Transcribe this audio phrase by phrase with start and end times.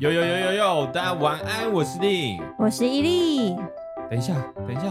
[0.00, 3.54] 呦呦呦呦呦，大家晚安，我是令，我是伊利。
[4.10, 4.88] 等一下，等一下，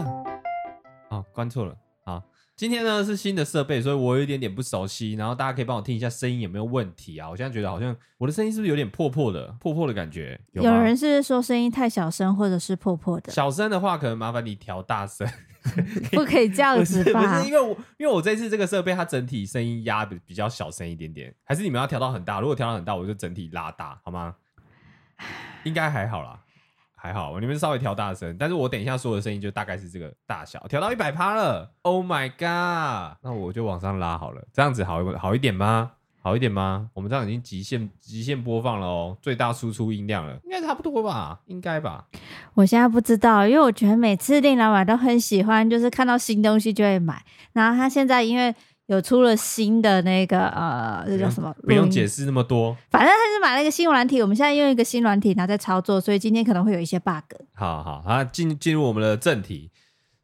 [1.10, 1.76] 哦，关错了。
[2.04, 2.22] 好，
[2.56, 7.28] 今天呢是新的设备，所以我有一点点不熟悉，然后大家可以帮我听一下声音有没有问题啊？
[7.28, 10.40] 我现在觉得好像我的声音是不是有点破破的，破破的感觉？
[10.52, 13.30] 有，有人是说声音太小声，或者是破破的。
[13.30, 15.28] 小声的话，可能麻烦你调大声。
[16.12, 17.20] 不可以这样子吧？
[17.20, 17.68] 不是，不是，因为我
[17.98, 22.38] 因为我这次这个设备它整体声音压的比较小声一点点，还是你们要调到很大？
[22.40, 24.34] 如果调到很大，我就整体拉大，好吗？
[25.64, 26.38] 应该还好啦，
[26.94, 31.70] 还好，你们稍微调大声，但是我等一下说的声音就大概是这个大小，调到一百趴了。
[31.82, 33.18] Oh my god！
[33.22, 35.92] 那我就往上拉好了，这样子好好一点吗？
[36.22, 36.88] 好一点吗？
[36.94, 41.38] 我们这样已经极限极限播放了哦，最大输出音量了，应该差不多吧？
[41.44, 42.06] 应该吧？
[42.54, 47.22] 我现在不知道，因为我觉得每次令老板都很喜欢，就是看到新东西就会买。
[47.52, 48.54] 然后他现在因为
[48.86, 51.54] 有出了新的那个呃，这叫什么？
[51.62, 57.34] 不用解释那么多，反正他是买了一个新软体，我们现在用一个新软体，然后在操作，所以今天可能会有一些 bug。
[57.54, 59.70] 好好，啊，进进入我们的正题，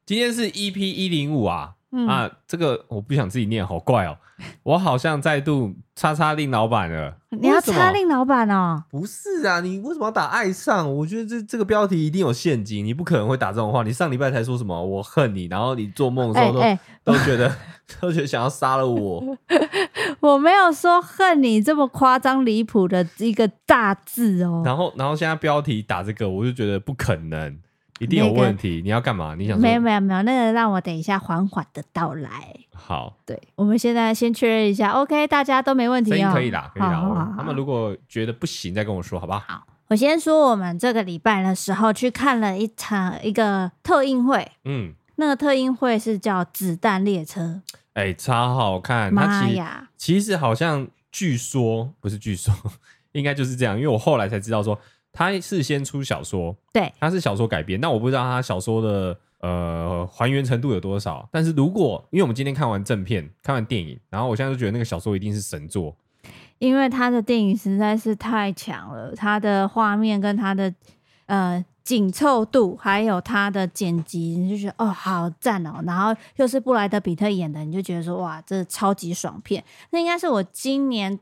[0.04, 1.74] 今天是 EP 一零五啊。
[1.92, 4.16] 嗯、啊，这个我不想自己念，好怪哦！
[4.64, 7.16] 我好像再度叉叉令老板了。
[7.30, 8.82] 你要叉令老板哦？
[8.90, 10.92] 不是啊，你为什么要打爱上？
[10.96, 13.82] 我觉得这这个标题一定有陷阱，你不可能会打这种话。
[13.82, 17.54] 你上礼拜才说什么我恨你，然后你做梦的时候都、欸欸、都觉得
[18.00, 19.22] 都觉得想要杀了我。
[20.20, 24.62] 我没有说恨你这么夸张离谱的一个大字哦。
[24.64, 27.58] 然后然后现在标题打这个，我就觉得不可能。
[28.00, 29.34] 一定有问题，那个、你要干嘛？
[29.38, 32.30] 你想说没有没有没有，那个让我等一下缓缓的到来。
[32.72, 36.98] 好，对，我们现在先确认一下，OK，大家都没问题、哦，可以啦，可以啦。
[36.98, 39.40] 好好好，他们如果觉得不行，再跟我说，好不好？
[39.46, 47.42] 好，我先说，我们这个礼拜的时候去看了一场一个特映会，嗯，那个特映会是叫《子弹列车》，
[47.92, 49.90] 哎、欸，超好看，妈呀！
[49.98, 52.54] 其实好像据说不是据说，
[53.12, 54.80] 应该就是这样，因为我后来才知道说。
[55.12, 57.80] 他是先出小说，对，他是小说改编。
[57.80, 61.28] 那我不知道他小说的呃还原程度有多少。
[61.32, 65.96] 但是如果因为我们今天看完正片，看完电影，然后我现在就觉得那个小说一定是神作，
[66.58, 70.72] 因为他的电影实在是太强了，他的画面跟他的
[71.26, 75.82] 呃紧凑度，还有他的剪辑，你就觉得哦好赞哦。
[75.84, 79.64] 然后又是布莱德比特演的，你就觉得说哇，这超级爽片。
[79.90, 81.18] 那应该是我今年。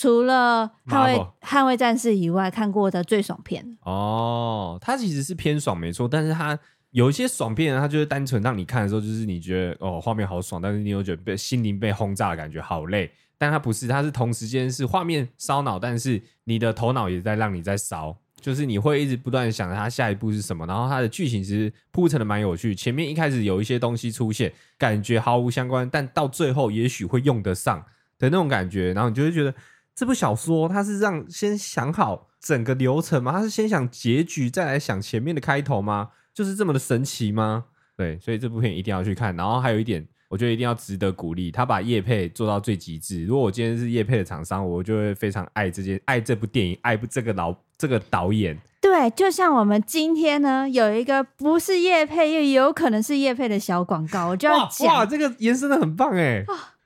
[0.00, 4.78] 除了捍卫捍卫战士以外，看过的最爽片哦。
[4.80, 6.58] 它其实是偏爽没错，但是它
[6.92, 13.10] 有一些爽片，它就是单纯让你看的时候，就是你觉得哦画面好爽，但是你又觉得被心灵被轰炸的感觉好累。
[13.36, 20.64] 但它不是，它是同时间是画面烧脑，但是你的头脑也在让你在烧，就是你会一直不断的想着它下一步是什么。
[20.64, 27.78] 然后它的剧情其实铺陈的蛮有趣，前面一开始有一些东西出现，感觉毫无相关，但到最后也许会用得上
[28.18, 29.54] 的那种感觉，然后你就会觉得。
[29.94, 33.32] 这部小说它是让先想好整个流程吗？
[33.32, 36.10] 它是先想结局再来想前面的开头吗？
[36.32, 37.64] 就是这么的神奇吗？
[37.96, 39.36] 对，所以这部片一定要去看。
[39.36, 43.26] 然后还有一点，我觉得一定要值得鼓励，他把叶配做到最极致。
[43.26, 48.58] 如果我今天是叶配的厂商，我就会非常爱这件爱这部电影，爱不这个老这个导演。
[48.80, 56.42] 对，就像我们今天呢，有一个不是叶配又有可能是叶配的小广告，我就要讲，哇，这个延伸的很棒哎。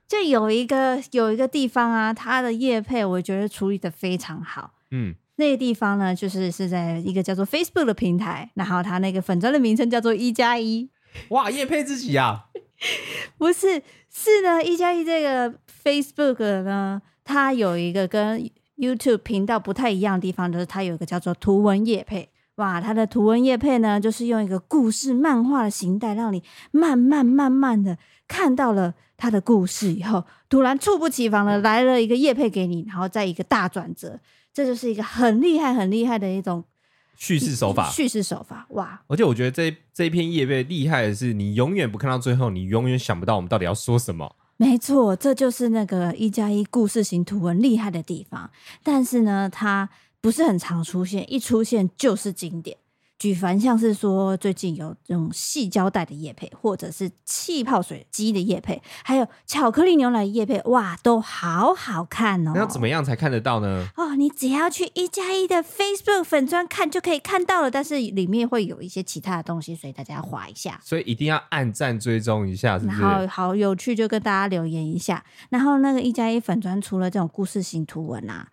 [0.06, 4.72] 就有一个有一个地方啊，它的业配我觉得处理的非常好。
[4.90, 10.88] 嗯，那个地方呢，就是是在一个叫做 Facebook 的平台，然后它那个粉砖的名称叫做一加一。
[11.30, 12.46] 哇，叶配自己啊？
[13.38, 22.28] 不是，是呢，一加一这个 Facebook 呢，它有一个跟 YouTube 频道不太一样的地方，就是它有一个叫做图文叶配。
[22.56, 27.96] 哇，它的图文叶配呢，就是用一个故事漫画的形态，让你慢慢慢慢的
[28.28, 28.94] 看到了。
[29.16, 34.18] 他的故事以后，突然猝不及防的来了一个叶配给你，然后再一个大转折，
[34.52, 36.64] 这就是一个很厉害、很厉害的一种
[37.16, 37.88] 叙事手法。
[37.90, 39.02] 叙事手法，哇！
[39.06, 44.36] 而且我觉得这这一篇叶配厉害的是，你永远不看到最后，你永远想不到我们到底要说什么。
[44.56, 48.50] 没错，这就是那个一加一故事型图文厉害的地方。
[48.82, 49.88] 但是呢，它
[50.20, 52.76] 不是很常出现，一出现就是经典。
[53.16, 62.52] 举凡像是说最近有这种细胶带的叶配，或者是气泡水机的叶配，还有巧克力牛奶的业配，哇，都好好看哦！
[62.54, 63.86] 那要怎么样才看得到呢？
[63.96, 70.78] 哦，你只要去一加一的 Facebook 粉专看就可以看到了，但是里面会有一些其他的东西，所以大家要滑一下。
[70.82, 73.00] 所以一定要按赞追踪一下，是不是？
[73.00, 75.24] 然后好有趣，就跟大家留言一下。
[75.48, 78.48] 然后那个一加一粉砖除了这种故事型图文啊，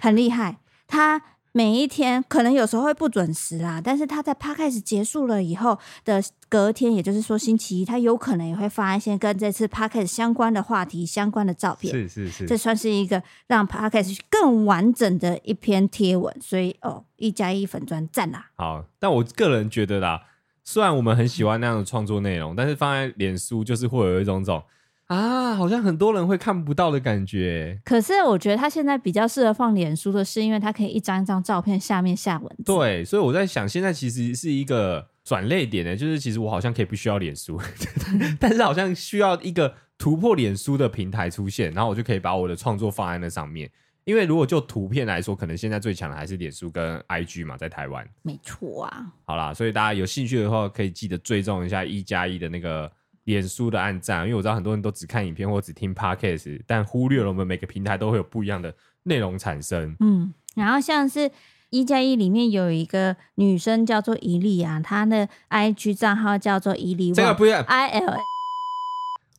[0.00, 0.58] 很厉害，
[0.88, 1.22] 它。
[1.56, 11.92] 每一天可能有时候会不准时啦，但是他在 Podcast 结束了以后的隔天，也就是说星期一，他有可能也会发一些跟这次 Podcast 相关的话题、相关的照片。
[11.92, 16.36] 是是是，这算是一个让 Podcast 更完整的一篇贴文。
[16.40, 18.50] 所以哦，一加一粉砖赞啦。
[18.56, 20.22] 好，但我个人觉得啦，
[20.64, 24.60] 虽然我们很喜欢那样的创作内容，但是放在脸书就是会有一种种。
[25.06, 27.78] 啊，好像很多人会看不到的感觉。
[27.84, 32.64] 可是我觉得他现在比较适合放脸书的是，因为他可以一张一张照片下面下文字。
[32.64, 37.60] 对，所以我在想，现在其实是一个转捩点呢，就是其实我好像可以不需要脸书，
[38.40, 43.70] 但是好像需要一个突破脸书的平台出现，然后我就可以把我的创作放在那上面。
[44.04, 48.06] 因为如果就图片来说，可能现在最强的还是脸书跟 IG 嘛，在台湾。
[48.22, 49.06] 没错啊。
[49.26, 52.90] 好啦，所以大家有兴趣的话，可以记得追踪一下一加一的那个。
[53.24, 58.74] 脸书的暗赞，因为我知道很多人都只看影片或只听 Podcast，但忽略了我们每个平台都会有不一样的
[59.04, 59.96] 内容产生。
[60.00, 61.30] 嗯，然后像是
[61.70, 68.33] 一加一里面有一个女生叫做伊利啊，她的 IG 账号叫做伊利，这个不要 I L。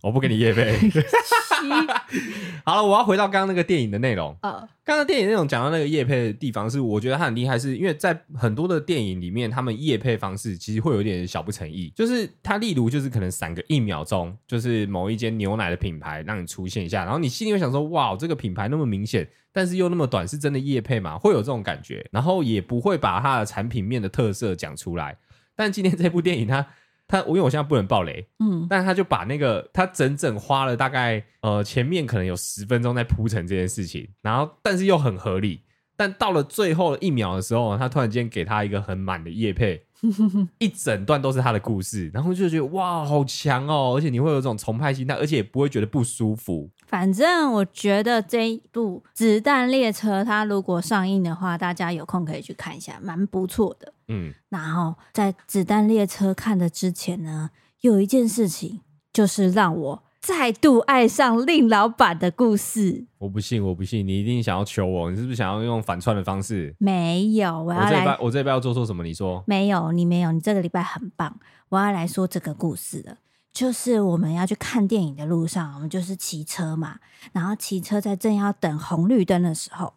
[0.06, 0.72] 我不给你夜配。
[2.63, 4.38] 好了，我要回到刚刚那个电影的内容。
[4.44, 4.52] 呃，
[4.84, 11.92] 刚刚电影内容讲到那个夜配的地方，是我觉得它很厉害，是因为在很多的电影里面，他们夜配方式其实会有点小不诚意。
[11.96, 21.18] 就是它例如就是可能闪个一秒钟，就是某一间牛奶的品牌让你出现一下，然后你心里会想说：哇，这个品牌那么明显，但是又那么短，是真的夜配吗？
[21.18, 25.18] 会有这种感觉，然后也不会把它的产品面的特色讲出来。
[25.56, 26.68] 但今天这部电影它。
[27.07, 35.62] 他，我因为我现在不能爆雷，嗯，但他就把那个他整整花了大概呃前面可能有十分钟在铺陈这件事情，然后但是又很合理，
[35.96, 39.86] 但到了最后一秒的时候，他突然间给他一个很满的夜配，
[40.60, 46.72] 一整段都是他的故事，然后就觉得哇好强哦，而且你会有这种崇拜心态，而且也不会觉得不舒服。
[46.85, 53.93] 反正我觉得这一部《子弹列车》它如果上映的话，大家有空可以去看一下，蛮不错的。
[54.07, 57.49] 嗯，然后在《子弹列车》看的之前呢，
[57.81, 63.05] 有一件事情就是让我再度爱上令老板的故事。
[63.17, 66.75] 我不信，我不信，你一定想要求我，你是不是想要用反串的方式？
[66.79, 67.85] 没有，我要来。
[67.85, 69.03] 我这礼拜，我这拜要做错什么？
[69.03, 69.43] 你说？
[69.47, 71.39] 没有，你没有，你这个礼拜很棒。
[71.69, 73.17] 我要来说这个故事了，
[73.56, 77.00] 就是我们要去看电影的路上，我们就是骑车嘛，
[77.31, 79.94] 然后骑车在正要等红绿灯的时候。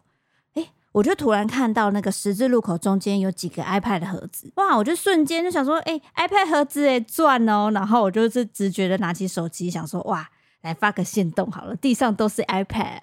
[0.91, 4.75] 我就突然看到那个十字路口中间有几个 iPad 的盒子，哇！
[4.75, 7.69] 我就瞬间就想说，哎、，iPad 盒子哎，赚哦！
[7.71, 10.27] 然后我就是直觉的拿起手机，想说，哇，
[10.61, 13.01] 来发个限动好了，地上都是 iPad。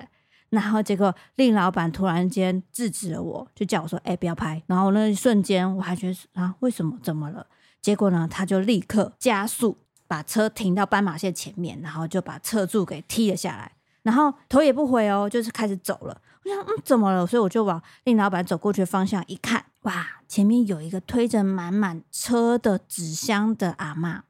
[0.51, 4.61] 然后结果令老板突然间制止了我，就叫我说，哎、不要拍。
[4.67, 6.99] 然后那一瞬间我还觉得啊，为什么？
[7.03, 7.47] 怎么了？
[7.81, 13.73] 结果呢，他就立刻加速把车停到斑马线前面，然后就把车柱给踢了下来，
[14.03, 16.21] 然后头也不回哦，就是开始走了。
[16.45, 17.27] 我想，嗯，怎么了？
[17.27, 24.23] 所以我就往令老板走过去的方向一看，哇，前面有一个推着满满车的纸箱的阿妈。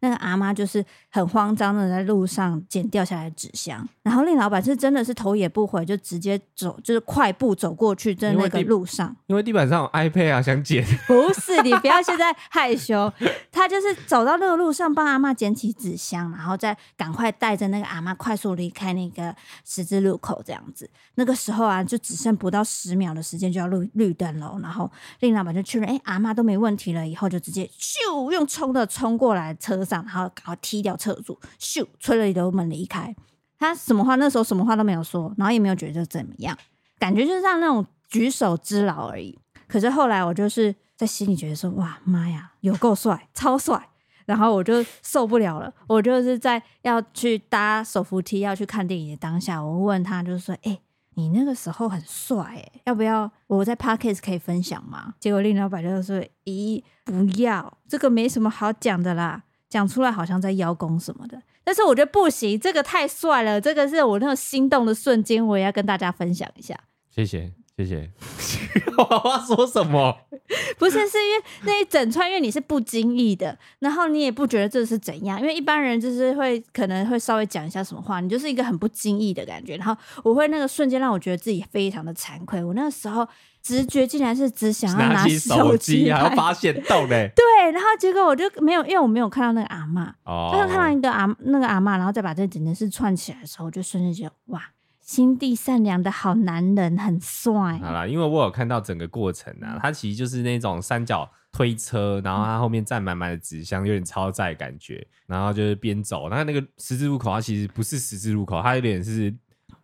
[0.00, 10.84] 那个阿妈就是很慌张的在路上捡掉下来的纸箱，然后令老板是真的是头也不回就直接走，就是快步走过去在那个路上，因为地板上有 iPad 啊，想捡。
[11.06, 13.12] 不是，你不要现在害羞，
[13.50, 19.34] 他就是走到那个路上帮阿妈捡起纸箱，然后再赶快带着那个阿妈快速离开那个
[19.64, 20.88] 十字路口这样子。
[21.14, 24.88] 那个时候啊，就只剩不到十秒的时间就要绿绿灯了，然后
[25.20, 30.04] 令老板就确认，哎，阿妈都没问题了，以后就直接咻用冲的冲过来车上。
[30.04, 33.16] 然后赶快踢掉车主，咻，催了油门离开。
[33.64, 36.56] 他什么话那时候什么话都没有说，然后也没有觉得怎么样，
[36.98, 39.38] 感觉就是像那种举手之劳而已。
[39.66, 43.88] 可是后来我就是在心里觉得说，哇妈呀，有够帅，超帅。
[44.26, 50.78] 然后我就受不了了，我就是在要去搭手扶梯要去看电影的当下，我问他就是说，哎、
[51.14, 55.12] 你那个时候很帅，哎，要不要我在 Podcast 可以分享吗？
[55.20, 59.42] 结果令老板就说，咦，不要，这个没什么好讲的啦。
[59.68, 66.78] 讲出来好像在邀功什么的，但是我觉得不行，这个太帅了，这个是我那种心动的瞬间，我也要跟大家分享一下。
[67.08, 68.10] 谢谢，谢谢。
[68.98, 70.16] 我要说什么？
[70.78, 82.62] 不是，是因为那一整串，因为你是不经意的，然后你也不觉得这是怎样，因为一般人就是会可能会稍微讲一下什么话，你就是一个很不经意的感觉，然后我会那个瞬间让我觉得自己非常的惭愧。
[82.62, 83.26] 我那个时候。
[83.64, 87.32] 直觉竟然是只想要拿起手机，还要发现洞嘞。
[87.34, 94.62] 对，然后结果我就没有，因为我没有看到那个阿嬷，哦，但是看到一个阿那个阿嬷，然后再把这整件事串起来的时候，我就瞬间觉得哇，
[95.00, 97.78] 心地善良的好男人，很帅。
[97.78, 109.34] 好啦，因为我有看到整个过程啊，他其实就是那种三角推车，然后他后面站满满的纸箱，有点超载感觉，然后就是边走，那那个十字路口，它其实不是十字路口，它有点是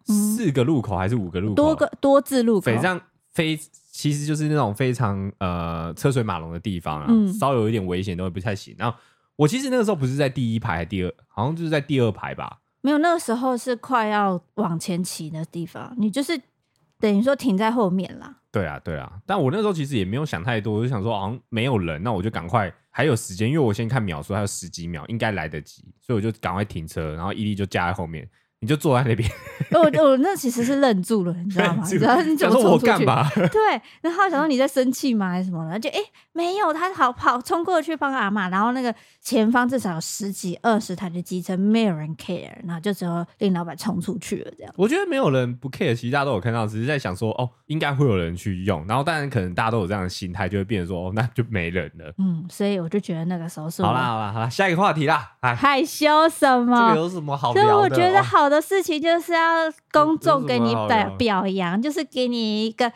[0.05, 1.55] 四个路口还是五个路口？
[1.55, 2.71] 多个多字路口。
[3.33, 3.57] 非
[3.93, 8.75] 其实就是那种非常呃车水马龙的地方啊，嗯稍有一点危险都会不太行。
[8.79, 8.97] 然后
[9.37, 12.61] 我其实那个时候不是在第一排，还第二，好像就是在第二排吧。
[12.83, 16.41] 没有，那个时候是快要往前骑的地方，你就是
[16.99, 18.37] 等于说停在后面啦。
[18.51, 28.29] 对啊，对啊，但我那时候其实也没有想太多，我就想说好像没有人，那我就赶快还有时间，因为我先看秒数还有十几秒，应该来得及，所以我就赶快停车，然后伊利就架在后面。
[28.63, 29.27] 你就坐在那边，
[29.71, 31.83] 我 我那其实是愣住了，你知道吗？
[31.83, 33.07] 你知道你怎么冲出去？
[33.49, 35.31] 对，然后想说你在生气吗？
[35.31, 35.81] 还是什么的？
[35.81, 44.71] 就哎、欸，没有，他好跑冲过去帮阿妈，然后那个前方至少有十几二十台的机车，没有人 care，然后就只有令老板冲出去了这样。
[44.77, 52.13] 我觉得没有人不 care，其实大家都有看到，只是在想说哦，应该会有人去用，然后当然可能大家都有这样的心态，就会变成说哦，那就没人了。
[52.19, 56.91] 嗯，所以我就觉得那个时候是好啦好啦好啦，下一个话题啦，哎，害羞什么？
[56.91, 57.71] 这个有什么好聊的？
[57.71, 58.50] 所以我觉得好。
[58.51, 62.93] 的事情就是要公众给你表表扬，嗯、就是给你一个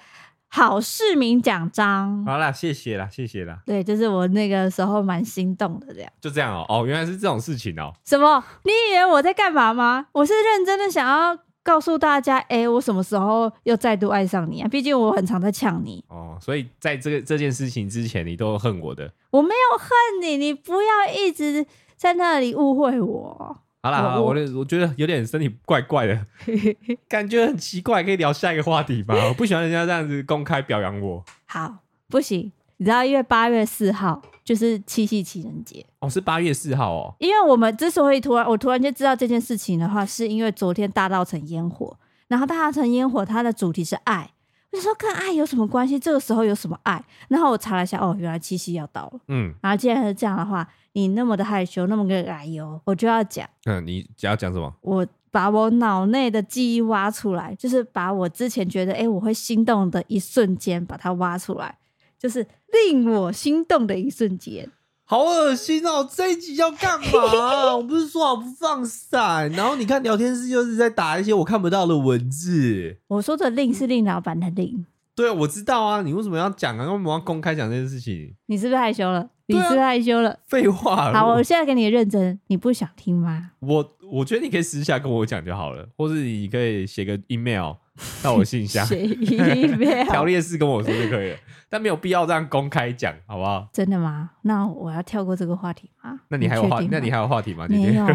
[0.48, 2.24] 好市民奖章。
[2.26, 3.60] 好啦，谢谢啦，谢谢啦。
[3.64, 6.12] 对，就是我那个时候蛮心动的，这样。
[6.20, 7.96] 就这样哦、喔，哦，原来是这种事情哦、喔。
[8.04, 8.44] 什么？
[8.64, 10.06] 你以为我在干嘛吗？
[10.12, 14.68] 我是认真的想要告诉大家，哎、欸，我什么时候又再度爱上你啊？
[14.68, 16.04] 毕竟我很常在呛你。
[16.08, 19.10] 哦，所以在这个这件事情之前，你都恨我的。
[19.30, 19.88] 我没有恨
[20.22, 23.58] 你，你不要一直在那里误会我。
[23.84, 26.26] 好啦，我我，我觉得有点身体怪怪的，
[27.06, 29.14] 感觉很奇怪，可以聊下一个话题吧？
[29.28, 31.22] 我不喜欢人家这样子公开表扬我。
[31.44, 37.14] 好，不行，你知道，因为八月四号就是七夕情人节哦，是八月四号哦。
[37.18, 41.94] 因为我们之所以突然我突然间知道这件事情的话，是因为昨天大稻城烟火，
[42.28, 44.30] 然后大稻城烟火它的主题是爱。
[44.74, 45.96] 我就说跟爱有什么关系？
[45.96, 47.00] 这个时候有什么爱？
[47.28, 49.20] 然后我查了一下，哦，原来七夕要到了。
[49.28, 53.48] 嗯，然后既然是这样的话，你那么的害羞，那么个来由，我就要讲。
[53.66, 54.74] 嗯，你要讲什么？
[54.80, 61.78] 我把我脑内的记忆挖出来，就是把我之前觉得哎我会心动的一瞬间，把它挖出来，
[62.18, 64.68] 就是令我心动的一瞬间。
[65.06, 66.08] 好恶心哦！
[66.10, 67.76] 这一集要干嘛？
[67.76, 72.96] 我不是说好不放闪，然后你看聊天室就是在打一些我看不到的文字。
[73.08, 74.86] 我说的令是令老板的令。
[75.14, 76.84] 对啊，我知道啊，你为什么要讲啊？
[76.86, 78.34] 为什么要公开讲这件事情？
[78.46, 79.28] 你是不是害羞了？
[79.46, 80.38] 你是不是害羞了？
[80.46, 81.12] 废话。
[81.12, 83.50] 好，我现在给你认真，你不想听吗？
[83.60, 87.74] 我我觉得你可以私下跟我讲就好了，或是你可以写个 email
[88.22, 91.38] 到我信箱，写 email 条列式跟我说就可以了。
[91.68, 93.68] 但没有必要这样公开讲，好不好？
[93.72, 94.30] 真的吗？
[94.42, 96.20] 那我要跳过这个话题吗？
[96.28, 96.80] 那你还有话？
[96.90, 97.66] 那你还有话题吗？
[97.68, 98.06] 没有，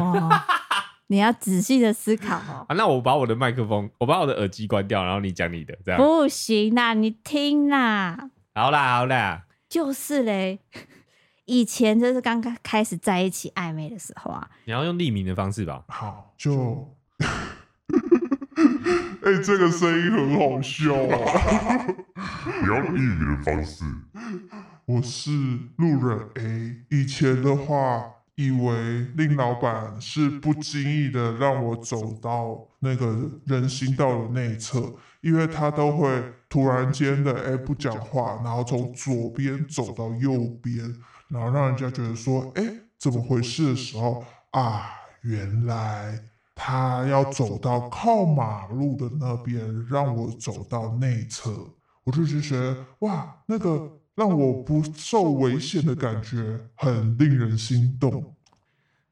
[1.07, 2.65] 你要仔细的思考哦。
[2.69, 8.29] 啊，那我把我的麦克风，我把我的耳机关掉，然后你讲你的，这样不行啦，你听啦。
[8.53, 10.59] 好啦，好啦，就是嘞。
[11.45, 15.83] 以前就是刚刚开始在一起暧昧的时候啊，你要用匿名的方式吧？
[15.87, 16.95] 好，就。
[19.21, 21.85] 哎、欸，这个声音很好笑啊！
[22.61, 23.83] 你要匿名的方式。
[24.85, 25.29] 我是
[25.75, 26.77] 路人 A。
[26.89, 28.01] 以前的话，
[28.35, 40.95] 以为令老板是不经意的让我走到那个人行道的内侧，因为他都会突然间的哎、欸、不讲话，然后从左边走到右边，
[41.27, 44.91] 然后让人家觉得说哎、欸、怎么回事的时候啊，
[45.23, 46.17] 原来。
[46.61, 51.51] 他要走到靠马路的那边，让我走到内侧，
[52.03, 58.35] 我就觉得哇，那个让我不受危险的感觉很令人心动。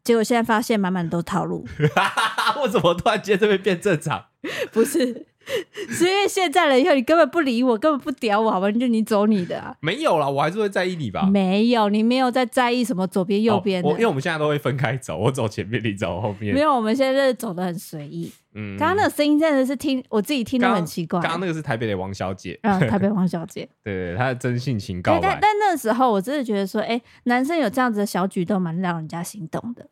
[0.03, 1.65] 结果现在发现满满都套路，
[2.61, 4.25] 为什么突然间这边变正常？
[4.71, 5.27] 不是。
[5.87, 8.69] 是因为现在了以后，你根本不理我，根本不屌我，好吧？
[8.69, 9.73] 就你走你的啊。
[9.79, 11.25] 没有啦，我还是会在意你吧。
[11.31, 13.87] 没有，你没有在在意什么左边右边的。
[13.87, 16.53] 我，因为我们现在都会分开走，我走前面，你走后面。
[16.53, 18.29] 没有，我们现在是走的很随意。
[18.55, 21.21] 嗯，刚刚那个声音真的是听我自己听都很奇怪。
[21.21, 25.21] 刚刚那个是台北的王小姐，嗯，台北王小姐， 对，她的真性情告白。
[25.21, 29.87] 但但那时候我真的觉得说，哎，男生有这样子的小举动，蛮让人家心动的。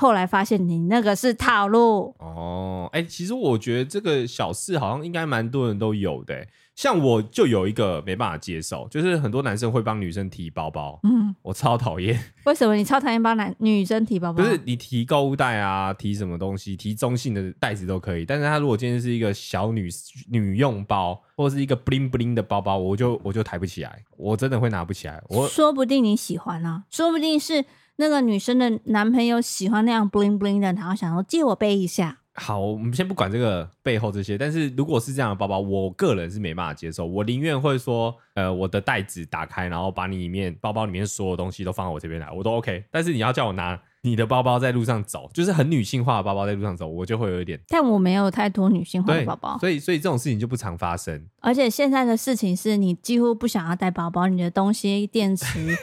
[0.00, 12.18] 后来发现你那个是套路哦，哎、欸，其实我觉得这个小事好像应该蛮多人都有的，像我就有一个没办法接受，就是很多男生会帮女生提包包，嗯，我超讨厌。
[12.46, 14.42] 为什么你超讨厌帮男女生提包包？
[14.42, 19.90] 不是你提购物袋啊，提什么东西，提中性的袋子都可以，但是他如果今天是一个小女
[20.30, 25.22] 女用包，或者是一个 bling bling 的包包，我就我就抬不起来，我真的会拿不起来。
[25.28, 27.66] 我说不定你喜欢啊，说不定是。
[28.00, 32.16] 那个女生的男朋友喜欢那样 bling bling 的，然后想说借我背一下。
[32.32, 37.04] 好，我们先不管这个背后这些，但是如果是这样的包包，我个人是没办法接受。
[37.04, 42.84] 我宁愿会说，呃，我的袋子打开，然后把你里面包包里面所有东西都放到我这边来，我都 OK。
[42.90, 47.60] 但是你要叫我拿你的包包在路上走，就是很女性化的包包在路上走，我就会有一点。
[47.68, 51.26] 但我没有太多女性化的包包，所以所以这种事情就不常发生。
[51.40, 55.76] 而且现在的事情是你几乎不想要带包包，你的东西、电池、嗯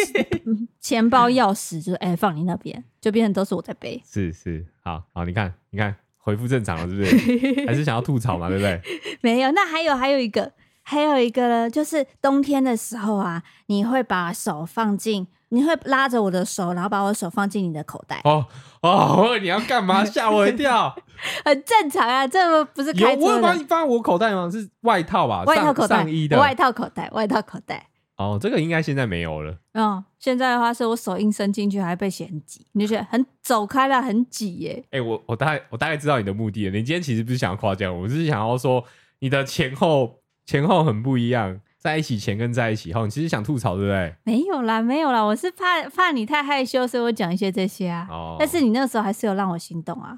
[0.80, 4.00] 钱包、钥匙，就是哎、欸、放你那边，就变成都是我在背。
[4.06, 7.66] 是是，好好，你看你看，恢复正常了，是不是？
[7.66, 8.80] 还是想要吐槽嘛，对不对？
[9.20, 15.28] 没有，那还有还有一个，还有一个呢，就是冬天的时候啊，你会把手放进。
[15.54, 18.22] 你会拉着我的手，然后把我的手放进你的口袋。
[18.24, 18.46] 哦
[18.80, 20.02] 哦，你要干嘛？
[20.02, 20.96] 吓我一跳。
[21.44, 23.20] 很正常啊，这不是开车的。
[23.20, 24.48] 有我有把你放我口袋吗？
[24.50, 25.44] 是外套吧？
[25.44, 27.86] 外套口袋，上衣的外套口袋，外套口袋。
[28.16, 29.56] 哦，这个应该现在没有了。
[29.72, 34.84] 嗯，现在的话是我手硬伸进去还被嫌挤，你就觉得很走开了，很挤耶。
[34.90, 36.70] 哎、欸，我我大概我大概知道你的目的了。
[36.70, 38.84] 你今天其实不是想要夸奖我，我是想要说
[39.20, 41.60] 你的前后前后很不一样。
[41.78, 44.14] 在一起前跟在一起后，你其实想吐槽对不对？
[44.22, 48.06] 没有啦，没有啦，我是怕怕你太害羞，所以我讲一些这些啊。
[48.08, 48.36] 哦。
[48.38, 50.16] 但是你那时候还是有让我心动啊。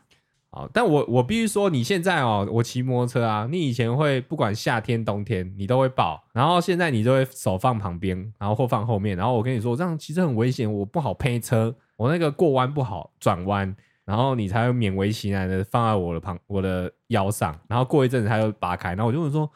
[0.54, 19.50] 哦，但我我必须说，你现在哦，我骑摩托车啊，你以前会不管夏天冬天你都会抱，然后现在你就会手放旁边，然后或放后面，然后我跟你说这样其实很危险，我不好配车，我那个过弯不好转弯，然后你才会勉为其难的放在我的旁我的腰上，然后过一阵子它又拔开，然后我就问说。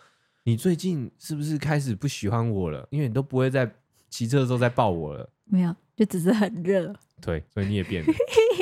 [0.44, 2.88] 你最近是不是开始不喜欢我了？
[2.88, 3.70] 因为你都不会在
[4.08, 5.28] 骑车的时候再抱我了。
[5.44, 6.90] 没有，就只是很热。
[7.20, 8.10] 对，所以你也变了。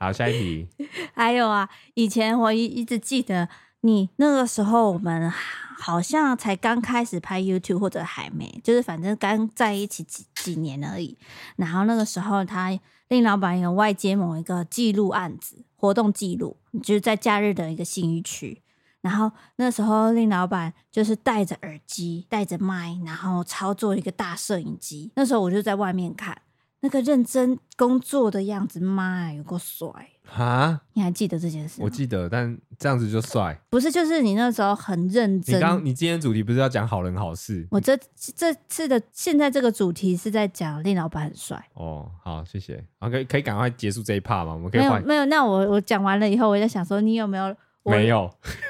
[0.00, 0.66] 好，下一题。
[1.14, 3.46] 还有啊，以前我一一直记得
[3.82, 11.18] 你那个时候，我们好像才刚开始拍 YouTube，或者还没，就是反正刚在一起几几年而已。
[11.56, 12.70] 然后那个时候，他
[13.08, 18.62] 令老板有外接某一个记录案子，活动记录，就是在假日的一个信义区。
[19.02, 25.10] 然后那时候，令老板就是戴着耳机、戴着麦，然后操作一个大摄影机。
[25.14, 26.40] 那时候我就在外面看
[26.80, 29.88] 那个认真工作的样子，妈，有够帅
[30.24, 31.82] 哈，你还记得这件事？
[31.82, 33.60] 我记得，但这样子就帅？
[33.68, 35.56] 不是，就是你那时候很认真。
[35.56, 37.66] 你刚，你今天主题不是要讲好人好事？
[37.70, 41.62] 我这这次的现在这个主题是在讲令老板很帅。
[41.74, 42.82] 哦，好，谢谢。
[43.00, 44.54] OK，可以赶快结束这一 part 吗？
[44.54, 44.92] 我们可以换。
[44.92, 45.24] 没有，没有。
[45.26, 47.56] 那我我讲完了以后，我在想说，你有没有？
[47.82, 48.30] 没有。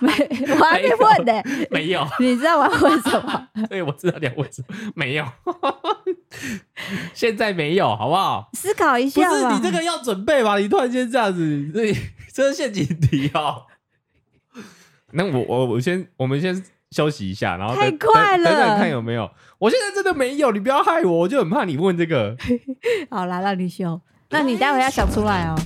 [0.00, 0.12] 没，
[0.58, 1.68] 我还没问呢、欸。
[1.70, 3.48] 没有， 你知道我要问什么？
[3.68, 4.74] 对，我知道你要问什么。
[4.94, 5.24] 没有，
[7.14, 8.48] 现在没有，好不好？
[8.54, 9.28] 思考一下。
[9.28, 10.58] 不是你这个要准备吧？
[10.58, 11.94] 你突然间这样子，这，
[12.32, 13.66] 这是陷阱题哦。
[15.12, 19.30] 那我我我先，我们先休息一下，然后太快了，等等看有没有。
[19.58, 22.36] 我现在真的没有，你不要害我，我就很怕你问这个。
[23.10, 24.00] 好啦，让你休。
[24.32, 25.56] 那你待会要想出来哦。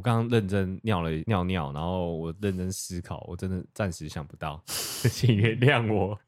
[0.00, 6.18] 我刚刚认真尿了尿尿，然后我认真思考，我真的暂时想不到， 请原谅我。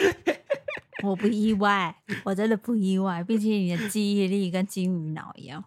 [1.04, 5.64] 我不意外，我真的不意外，毕竟你的记忆力跟金鱼脑一样。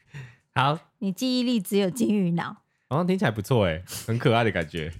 [0.54, 2.58] 好，你记忆力只有金鱼脑，
[2.90, 4.92] 好像听起来不错哎，很可爱的感觉。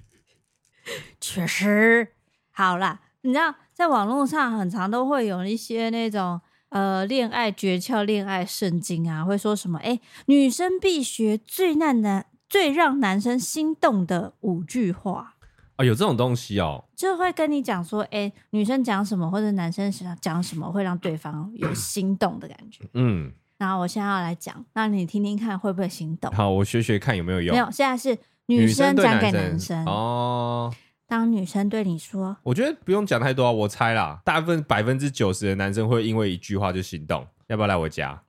[1.21, 2.13] 确实，
[2.49, 15.35] 好啦，你知道在网络上很常都会有一些那种呃恋爱诀窍、恋爱圣经啊，会说什么哎，女生必学最让男最让男生心动的五句话。
[15.75, 22.83] 啊、哦，有这种东西哦，就会跟你讲说，哎，女生讲什么或者男生想讲什么会让对方有心动的感觉。
[22.93, 26.31] 嗯，然后我现在要来讲，那你听听看会不会心动？
[26.33, 27.53] 好，我学学看有没有用。
[27.53, 30.73] 没有，现在是女生讲给男生哦。
[31.07, 37.25] 当女生对你说，我觉得不用讲太多啊，我猜啦，大部分百分之九十的男生会因为一句话就心动。
[37.47, 38.21] 要不要来我家？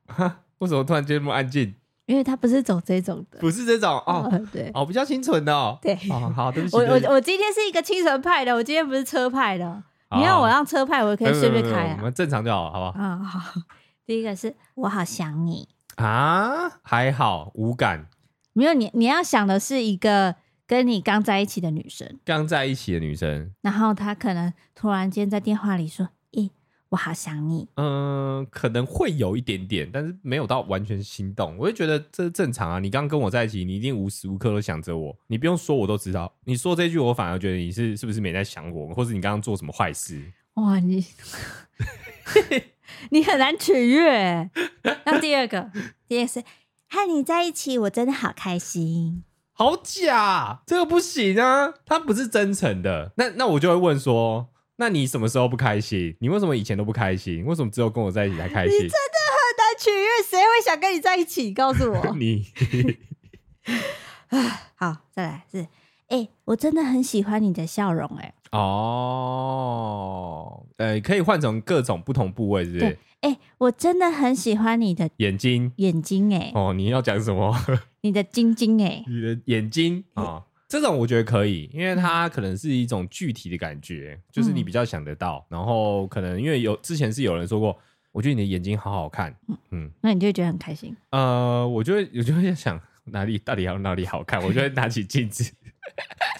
[0.58, 1.74] 为什么突然间那么安静？
[2.06, 9.82] 因为他不是走这种的，不是这种哦，哦，对，哦，比较清纯的哦， 对，哦，好，对不起，我我我今天是一个清纯派的，我今天不是车派的，
[10.16, 12.92] 你要我让车派，我也可以随便开啊，我们正常就好，好不好？
[12.96, 13.60] 嗯，好，
[14.06, 18.06] 第一个是我好想你啊，还好无感，
[18.52, 20.36] 没有你，你要想的是一个
[20.68, 26.10] 跟你刚在一起的女生，刚在一起的女生，然后她可能突然间在电话里说。
[26.90, 31.54] 我好想你，嗯，可能会有一点点，但是没有到完全心动。
[31.58, 32.78] 我就觉得这是正常啊。
[32.78, 36.34] 你刚跟我在一起，你一定无时无刻都想着我，你不用说，我都知道。
[36.44, 40.32] 你说这句，我反而觉得你是是不是没在想我，或是你刚刚做什么坏事？
[40.56, 41.04] 哇，你
[43.12, 44.50] 你很难取悦。
[45.04, 45.70] 那第二个，
[46.08, 46.42] 第二个是
[46.88, 49.24] 和你在一起，我真的好开心。
[49.58, 53.10] 好假，这个不行啊，他不是真诚的。
[53.16, 54.50] 那那我就会问说。
[54.80, 56.16] 那你什么时候不开心？
[56.20, 57.44] 你为什么以前都不开心？
[57.44, 58.72] 为什么只有跟我在一起才开心？
[58.72, 58.94] 你真的
[59.34, 61.52] 很难取悦，谁会想跟你在一起？
[61.52, 62.00] 告诉我。
[62.14, 62.46] 你。
[64.76, 65.62] 好，再来是，
[66.06, 68.34] 哎、欸，我真的很喜欢你的笑容、欸，哎。
[68.52, 69.88] 哦，
[70.76, 72.98] 呃，可以换成各种不同部位，是不是？
[73.20, 76.52] 哎、欸，我真的很喜欢你的眼睛，眼睛、欸，哎。
[76.54, 77.54] 哦，你要讲什么？
[78.02, 80.22] 你的晶晶、欸，哎，你的眼睛啊。
[80.22, 85.38] 哦这种我觉得可以，因为它可能是一种具体的感觉，就是你比较想得到。
[85.48, 87.74] 嗯、然后可能因为有之前是有人说过，
[88.12, 90.94] 我觉得你的眼睛好好看，嗯，嗯，那你就会觉得很开心。
[91.08, 95.50] 呃，我就会我就会想哪里到底要哪里好看，我就会拿起镜子。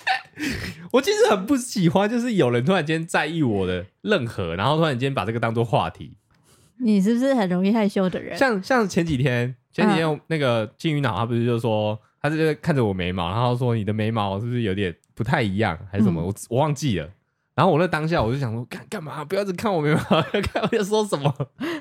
[0.93, 6.15] 我其实很不喜欢，就是有人突然间在意我的任何，然后突然间把这个当做话题。
[6.81, 8.37] 你是不是很容易害羞的人？
[8.37, 11.99] 像像前几天前几天那个金鱼脑，他不是就说。
[12.21, 17.09] 他就看着我眉毛，然后说：“你的眉毛是不是有点不太一样，还是什么？”嗯、我我忘记了。
[17.55, 19.25] 然后我那当下我就想说：“干干嘛？
[19.25, 20.01] 不要只看我眉毛，
[20.35, 21.33] 要 看我要说什么。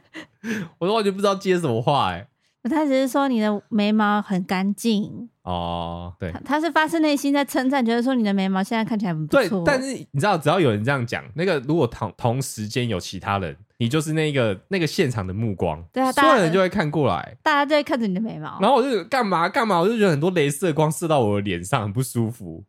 [0.77, 2.27] ”我说完全不知道接什么话、欸。
[2.61, 6.13] 哎，他只是说你的眉毛很干净哦。
[6.19, 9.41] 对，他是发自内心在称赞，觉得说你的眉毛现在看起来很不错。
[9.41, 13.57] 对，但是你知道，只要有人这样讲，那个如果同同时间有其他人。
[13.79, 22.63] 你就是那个那个现场的目光，对啊，所有人就会看过来，大家就会看着你的眉毛，然后我就干嘛干嘛，我就觉得很多镭射光射到我的脸上，很不舒服。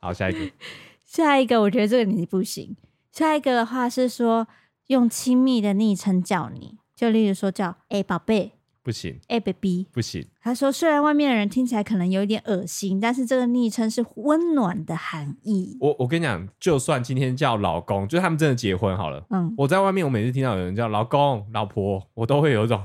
[0.00, 0.52] 好，下一个，
[1.06, 2.76] 下一个，我觉得这个你不行。
[3.10, 4.46] 下一个的话是说
[4.88, 8.52] 用亲密的昵称叫你，就例如说叫哎宝贝。
[8.84, 10.22] 不行，哎、欸、，baby，不行。
[10.42, 15.78] 他说，虽然外面的人听起来可能有一点恶心，但是这个昵称是温暖的含义。
[15.80, 22.78] 我我跟你讲，就算今天叫老公，就是他们真的结婚好了，嗯，我在外面，我每次听到有人叫老公、老婆，我都会有一种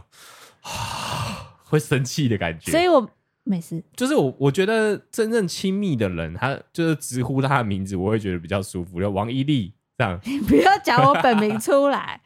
[0.61, 2.71] 啊 会生气的感觉。
[2.71, 3.05] 所以我
[3.43, 9.01] 没事，就是我我觉得真正亲密的人，他就是直呼他的名字，我会觉得比较舒服。
[9.01, 12.21] 就王一丽这样，你 不要讲我本名出来。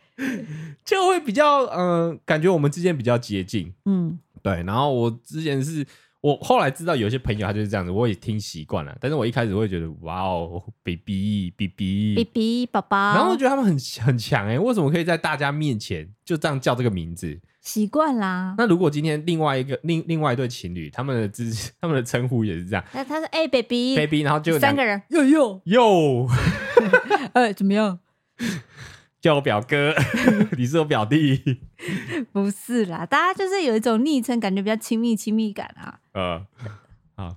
[0.85, 4.63] 就 会比较嗯、呃，感觉我们之间比较接近，嗯，对。
[4.63, 5.85] 然后我之前是
[6.21, 8.95] 我后来知道有些朋友他就是这样子，我也听习惯了。
[9.01, 12.97] 但是我一开始会觉得哇哦，baby，baby，baby，宝宝。
[13.15, 17.39] 然后我觉得他们很很强哎，为什么可以在大家面前就这样叫这个名字？
[17.61, 18.55] 习惯啦。
[18.57, 21.49] 那如果今天另外一个另另外一对情侣，他们的之
[21.79, 26.27] 他们的称呼也是这样，那他说哎，baby，baby，然后就三个人，又又又，
[27.31, 27.99] 哎， 怎么样？
[29.23, 29.95] 叫我表哥，
[30.57, 31.61] 你是我表弟，
[32.33, 35.97] 不是啦，大家就是有一种昵称，感觉比较亲密亲密感啊。
[36.11, 36.45] 呃，
[37.15, 37.33] 好，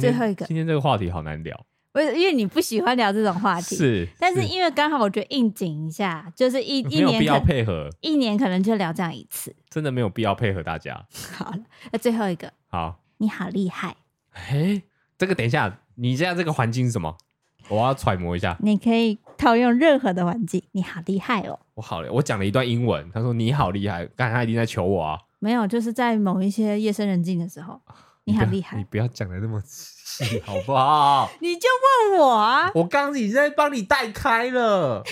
[0.00, 11.04] 最后一个，今天这个话题好难聊，为因为你不喜欢聊这种话题，是，但是因为刚好我觉得应景一下，就是一一年必要配合，一年可能就聊这样一次，真的没有必要配合大家。
[11.34, 11.58] 好了，
[11.92, 13.96] 那最后一个，好，你好厉害，
[14.32, 14.80] 哎，
[15.18, 17.18] 这个等一下，你现在这个环境是什么？
[17.68, 20.62] 我要揣摩一下，你可以套用任何的环境。
[20.72, 21.58] 你好厉害哦！
[21.74, 23.10] 我好了，我讲了一段英文。
[23.12, 25.18] 他说你好厉害，刚才他一定在求我啊。
[25.38, 27.80] 没有，就是在某一些夜深人静的时候。
[28.24, 28.76] 你很厉害。
[28.76, 31.30] 你不要讲的那么细，好不好？
[31.40, 31.68] 你就
[32.10, 35.04] 问我啊，我刚刚已经在帮你带开了。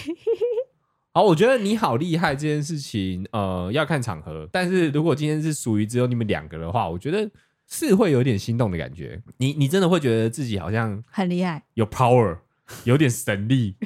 [1.15, 4.49] 好，我觉得你好厉害这件事情，呃，要看场合。
[4.51, 7.31] 但是如果今天是属于只有你们两个的话，我觉得
[7.69, 9.23] 是会有点心动的感觉。
[9.37, 12.39] 你你真的会觉得自己好像很厉害，有 power，
[12.85, 13.77] 有点神力。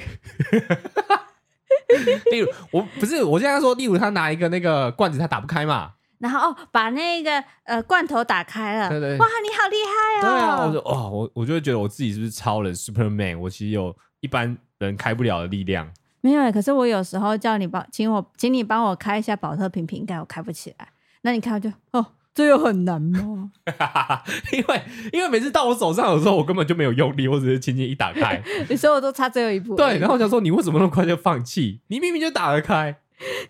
[2.31, 5.93] 例如，我不是我现在说，例如他拿一个那个罐子，他打不开嘛。
[6.19, 10.21] 然后哦，把那个呃罐头打开了，对对，哇，你好厉害哦！
[10.21, 13.39] 对啊，我说哇，我我就会觉得我自己是不是超人 Superman？
[13.39, 15.89] 我其实有一般人开不了的力量。
[16.21, 20.89] 没有，可是我有时候叫你帮，请我，请你帮我开一下宝特瓶瓶盖，我开不起来。
[21.21, 23.51] 那你看就哦，这又很难吗？
[24.53, 28.41] 因为因为每次到我手上的时候，我根本就没有用力，我只是轻轻一打开。
[28.69, 29.75] 有时候我都差最后一步。
[29.75, 31.81] 对，然后我想说，你为什么那么快就放弃？
[31.87, 32.95] 你明明就打得开。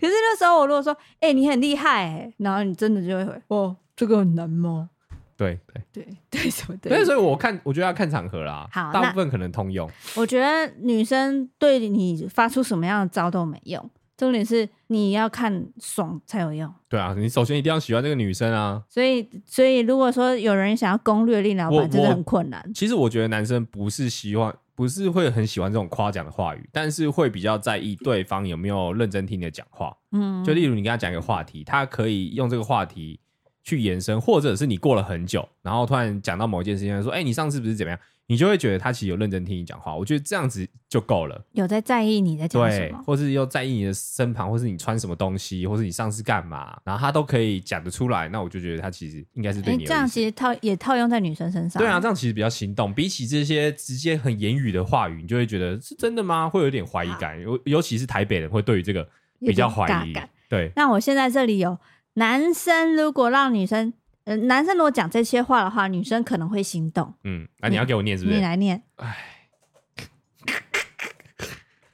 [0.01, 4.89] 可是那时候我如果说，哎、欸，你很厉害，哎，然后你真的就会回，哦，这个很难吗？
[5.37, 6.91] 对对对 对什么对？
[6.91, 8.67] 所以所以我看，我觉得要看场合啦。
[8.71, 9.89] 好，大部分可能通用。
[10.15, 13.89] 我觉得女生对你发出什么样的招都没用，
[14.19, 16.69] 重点是你要看爽才有用。
[16.89, 18.83] 对啊，你首先一定要喜欢这个女生啊。
[18.89, 22.69] 所以所以如果说有人想要攻略令老板，真的很困难。
[22.75, 29.95] 其实我觉得男生不是喜欢，不是会很喜欢这种夸奖的话语，但是会比较在意对方有没有认真听你的讲话。
[30.11, 33.19] 嗯，就例如你跟他讲一个话题，他可以用这个话题。
[33.61, 39.95] 去延伸，或者是你过了很久，然后突然讲到某一件事情，说：“哎、欸，你上次不是怎么样？”你就会觉得他其实有认真听你讲话。
[39.95, 41.43] 我觉得这样子就够了。
[41.53, 48.29] 有在在意你在讲什么，或是又在意你的身旁，或是你穿什么东西，或是你上次干嘛，然后他都可以讲得出来。
[48.29, 49.87] 那我就觉得他其实应该是对你、欸。
[49.87, 51.81] 这样其实套也套用在女生身上。
[51.81, 52.93] 对啊，这样其实比较心动。
[52.93, 56.47] 比起这些直接很言语的话语，你就会觉得是真的吗？
[56.47, 57.41] 会有点怀疑感。
[57.41, 59.07] 尤尤其是台北人会对于这个
[59.39, 60.13] 比较怀疑。
[60.47, 60.71] 对。
[60.75, 61.79] 那我现在这里有
[62.13, 63.91] 男生，如果让女生。
[64.37, 67.13] 男生如果讲这些话的话，女生可能会心动。
[67.23, 68.37] 嗯，那、啊、你要给我念是不是？
[68.37, 68.81] 你来念。
[68.95, 69.17] 哎，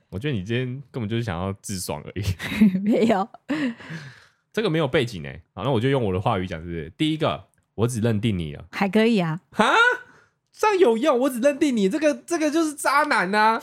[0.10, 2.24] 我觉得你今天根本就是想要自爽而已。
[2.80, 3.28] 没有，
[4.54, 5.42] 这个没有背景哎。
[5.54, 6.90] 好，那我就用我的话语讲，是不是？
[6.98, 7.46] 第一个，
[7.76, 9.42] 我只认定你了，还可以啊。
[9.52, 9.74] 哈，
[10.52, 11.20] 这样有用？
[11.20, 13.62] 我只认定你，这个这个就是渣男啊！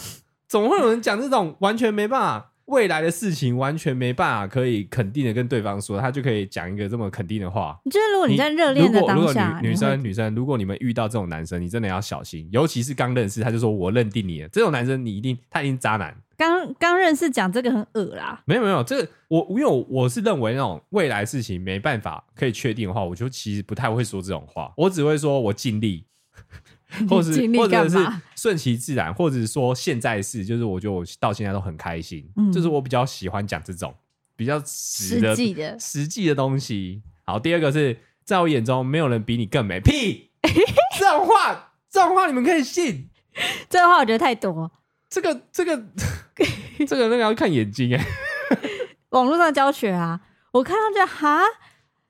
[0.48, 2.51] 怎么会有人讲这种完全没办法？
[2.66, 7.78] 未来的事情完全没办法可以肯定的跟对方说，他就可以讲一个这么肯定的话。
[7.86, 16.16] 就是如果你在热恋的当下，女女生女生，如果你们遇到这种男生，你真的要小心，尤其是刚认识他就说我认定你了，这种男生你一定他一定渣男。
[16.36, 26.04] 刚刚认识讲这个很恶啦，没有没有，这个我因为我我是认为那种未来事情没办法可以确定的话，我就其实不太会说这种话，我只会说我尽力。
[27.08, 27.98] 或者是或者是
[28.36, 33.94] 顺其自然，或者是说现在是，就是我觉得我到现在都很开心，嗯、就是我比较喜欢讲这种
[34.36, 37.02] 比较实的实际的实际的东西。
[37.24, 40.30] 好，第二个是在我眼中没有人比你更美，屁，
[40.98, 43.08] 这种话这种话你们可以信？
[43.70, 44.70] 这种话我觉得太多。
[45.08, 45.76] 这个这个
[46.86, 48.04] 这个那个要看眼睛哎，
[49.10, 50.20] 网络上教学啊，
[50.52, 51.40] 我看到就哈，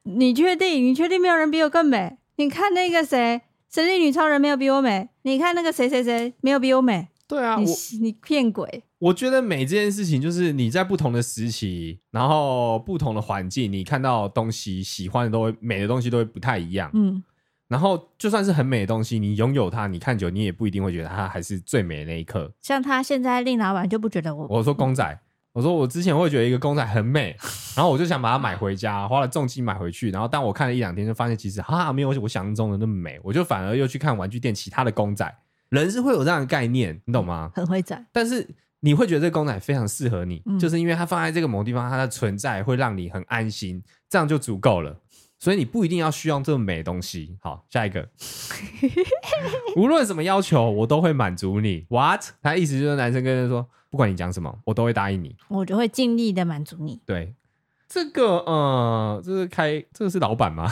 [0.05, 0.85] 你确定？
[0.85, 2.19] 你确定没有人比我更美？
[2.37, 3.43] 你看那个谁？
[3.73, 7.09] 神力女超人没有比我美，你看那个谁谁谁没有比我美。
[7.27, 7.65] 对啊，你
[8.03, 8.85] 你骗鬼！
[8.99, 16.91] 我觉得美这件事情就是你在不同的时期，然后不同的环境，你看到的东西喜欢的都会美的东西都会不太一样。
[16.93, 17.25] 嗯，
[17.69, 22.53] 然后就算是很美的东西，你拥有它，你看久你也不一定会觉得它还是最美的那一刻。
[22.61, 25.19] 像他现在令老板就不觉得我，我说公仔。
[25.53, 27.37] 我说我之前会觉得一个公仔很美，
[27.77, 30.11] 然后我就想把它买回家，花了重金买回去。
[30.11, 33.21] 然后当我看了一两天，就发现其实哈没有我想象中的那么美。
[33.23, 35.31] 我就反而又去看玩具店其他的公仔。
[35.69, 37.51] 人是会有这样的概念，你懂吗？
[37.55, 38.49] 很会展，但是
[38.81, 45.01] 你会觉得这个公仔非常适合你，嗯、就是因为它放在这个某个地方，它的存在会让你很安心，这样就足够了。
[45.43, 47.37] 所以你不一定要需要这么美的东西。
[47.41, 48.09] 好，下一个，
[49.75, 51.85] 无论什么要求，我都会满足你。
[51.89, 52.23] What？
[52.41, 53.69] 他意思就是男生跟他说。
[53.91, 55.35] 不管你讲什么，我都会答应你。
[55.49, 57.01] 我就会尽力的满足你。
[57.05, 57.35] 对，
[57.89, 60.71] 这个呃，这是开，这个是老板吗？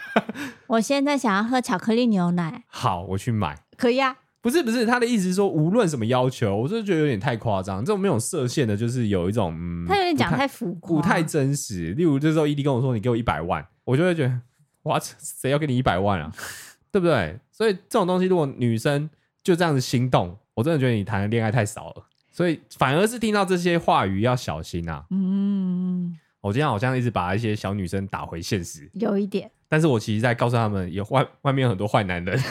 [0.68, 2.64] 我现在想要喝巧克力牛奶。
[2.68, 3.64] 好，我去买。
[3.78, 4.18] 可以啊。
[4.42, 7.80] 不是不是，他的意思是说，无论什么要求，我就觉得有点太夸张。
[7.80, 11.92] 这种没有设限的，就是有一种，嗯，他有点讲太浮夸，不太真实。
[11.94, 14.40] 例如，这时候伊迪跟我说：“你给我一百万。”我就会觉得，
[14.84, 16.32] 哇，谁要给你一百万啊？
[16.90, 17.38] 对不对？
[17.50, 19.08] 所以这种东西，如果女生
[19.42, 22.06] 就这样子心动，我真的觉得你谈的恋爱太少了。
[22.30, 25.04] 所以反而是听到这些话语要小心啊！
[25.10, 29.50] 嗯，我今天好像一直把一些小女生打回现实，有一点。
[29.68, 32.36] 但是我其实在告诉他们，有外外面有很多坏男人。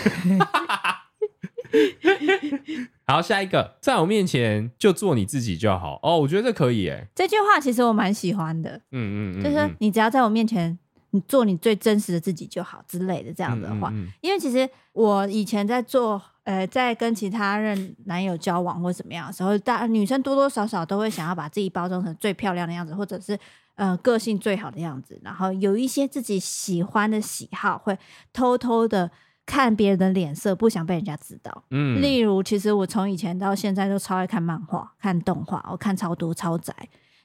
[3.05, 5.99] 好，下一个，在我面前就做你自己就好。
[6.01, 7.07] 哦，我觉得这可以诶。
[7.13, 8.77] 这句话其实我蛮喜欢的。
[8.91, 10.79] 嗯嗯嗯，就是说你只要在我面前
[11.13, 13.89] 你做你最真实的自己就好之类的这样子的话。
[13.89, 23.39] 嗯嗯嗯因为其实我以前在做呃，在跟其他任男友交往或怎么样的时候，大女生多多少少都会想要把自己包装成最漂亮的样子，或者是
[23.75, 27.97] 呃个性最好的样子，然后有一些自己喜欢的喜好，会
[28.33, 29.09] 偷偷的。
[29.45, 31.65] 看别人的脸色，不想被人家知道。
[31.69, 36.73] 嗯，例如，其实我从以前到现在都超爱看漫画、看动画，我看超多、超宅。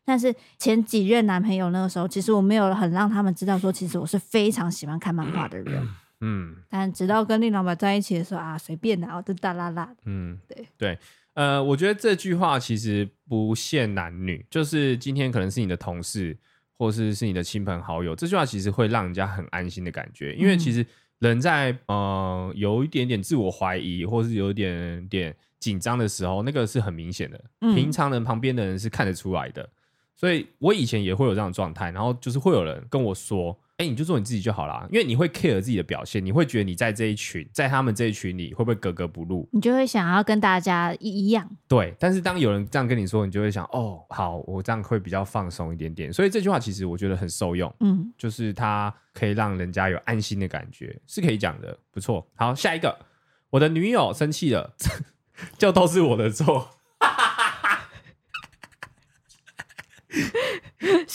[0.09, 5.87] 但是前几任男朋友那个时候，其实我没有很让他们知道说，其实我是非常喜欢看漫画的人。
[6.23, 9.95] 嗯，但直到跟令老板在一起的时候啊，随便的，我就大啦啦。
[10.07, 10.99] 嗯，对对，
[11.35, 16.35] 呃，我觉得这句话其实不限男女，就是今天可能是你的同事，
[16.79, 20.87] 或是是你的亲朋好友，这句话其实会让人家很安心的感觉，因为其实。
[21.21, 27.45] 人在呃有一点点自我怀疑，或是有一点点紧张的时候，那个是很明显的。
[27.61, 29.69] 嗯、平常人旁边的人是看得出来的，
[30.19, 33.59] 所以我以前也会有这样的状态，然后就是会有人跟我说。
[33.81, 39.49] 哎、欸，你就做你自己就好啦，因为你会 care 自己的表现，你会觉得你在这一群，在他们这一群里会不会格格不入？
[39.53, 41.49] 你就会想要跟大家一样。
[41.69, 46.13] 对，但是当有人这样跟你说，你就会想，哦，好，我这样会比较放松一点点。
[46.13, 52.27] 所以这句话其实我觉得很受用，嗯，就是它可以让人家有安心的感觉，是可以讲的，不错。
[52.35, 52.99] 好，下一个，
[53.51, 54.75] 我的女友生气了，
[55.57, 56.69] 就都是我的错。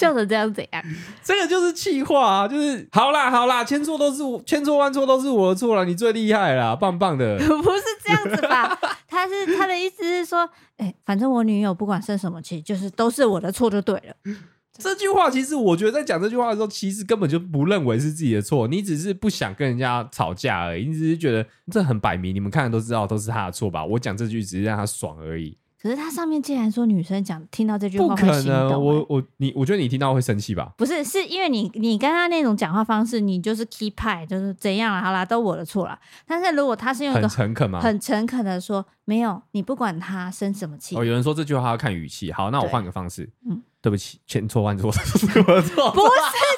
[0.04, 0.84] 笑成这样怎样？
[1.24, 7.38] 这个就是气话啊，就是好啦好啦，千错都是我，千错万错都是我的错了，你最厉害啦，棒棒的。
[7.40, 8.78] 不是这样子吧？
[9.08, 10.42] 他是他的意思是说，
[10.78, 14.16] 哎、欸，反正我女友不管生什么气，就是都是我的错就对了。
[14.76, 23.86] 这句话其实我觉得在讲这句话的时候，其实根本就不认为是自己的错，你只是不想跟人家吵架而已，你只是觉得这很摆明，你们看都知道都是他的错吧？
[23.86, 25.56] 我讲这句只是让他爽而已。
[25.84, 30.72] 可是他上面竟然说女生讲听到这句话不可能，我我你我觉得你听到会生气吧？
[30.78, 35.02] 不是，是因为你你跟他那种讲话方式，你就是 keep 派，就是怎样了？
[35.02, 36.00] 好啦，都我的错了。
[36.26, 37.82] 但是如果他是用一个很诚恳吗？
[37.82, 40.96] 很诚恳的说，没有，你不管他生什么气。
[40.96, 42.32] 哦，有人说这句话要看语气。
[42.32, 43.30] 好，那我换个方式。
[43.46, 45.92] 嗯，对不起，千错万错 我的错。
[45.92, 46.10] 不是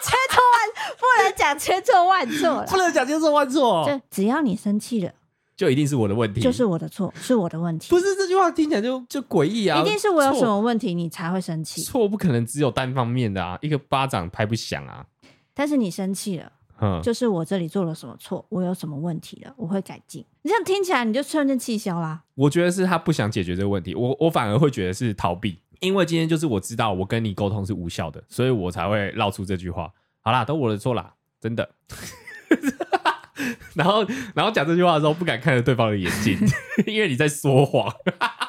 [0.04, 3.90] 千错万，不能讲千错万错， 不能讲千错万错。
[3.90, 5.12] 就只要你生气了。
[5.56, 7.90] 就一定是我的问题，就是我的错，是我的问题。
[7.90, 9.80] 不是这句话听起来就就诡异啊！
[9.82, 11.82] 一定是我有什么问题，你才会生气。
[11.82, 15.06] 错不可能只有单方面的啊，一个巴掌拍不响啊。
[15.54, 20.26] 但是你生气了，嗯，就是我这里做了什么错，我有什么问题了，我会改进。
[20.42, 22.24] 你这样听起来你就瞬间气消啦。
[22.34, 29.90] 我觉得是他不想解决这个问题，我我反而会觉得是逃避，因为今天就是我知道我跟你沟通是无效的，所以我才会绕出这句话。
[30.20, 31.70] 好啦，都我的错啦，真的。
[33.76, 36.38] 然后，然后讲这句话的时候，不敢看着对方的眼睛，
[36.88, 37.94] 因为你在说谎。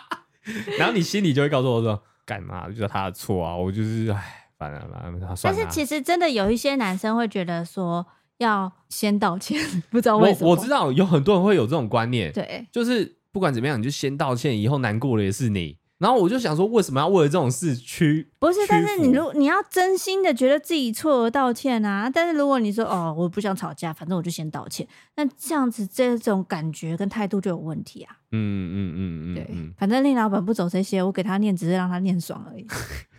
[0.79, 2.69] 然后你心里就会告诉我说：“干嘛？
[2.69, 3.57] 就是他的错啊！
[3.57, 8.07] 我就是哎，反正反正算了。”但是其实真的有一些男生会觉得说
[8.39, 10.51] 要先道歉，不知道为什么。
[10.51, 15.77] 我，我知道有很多人会有这种观念，对，就是不管怎么样，你就先道歉，以后难过的也是你。
[15.99, 18.31] 然后我就想说，为什么要为了这种事去？
[18.39, 22.11] 不是，但是你如你要真心的觉得自己错而道歉啊！
[22.13, 28.17] 但是如果你说哦，我不想吵架，反正我就先道歉，那这样子这种感觉跟态度就有问题啊！
[28.33, 28.37] 嗯
[28.75, 32.67] 嗯嗯嗯，对，反正令老板不走这些，我给他念只是让他念爽而已。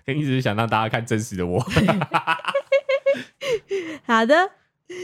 [0.15, 1.59] 你只是想让大家看真实的我。
[4.05, 4.51] 好的，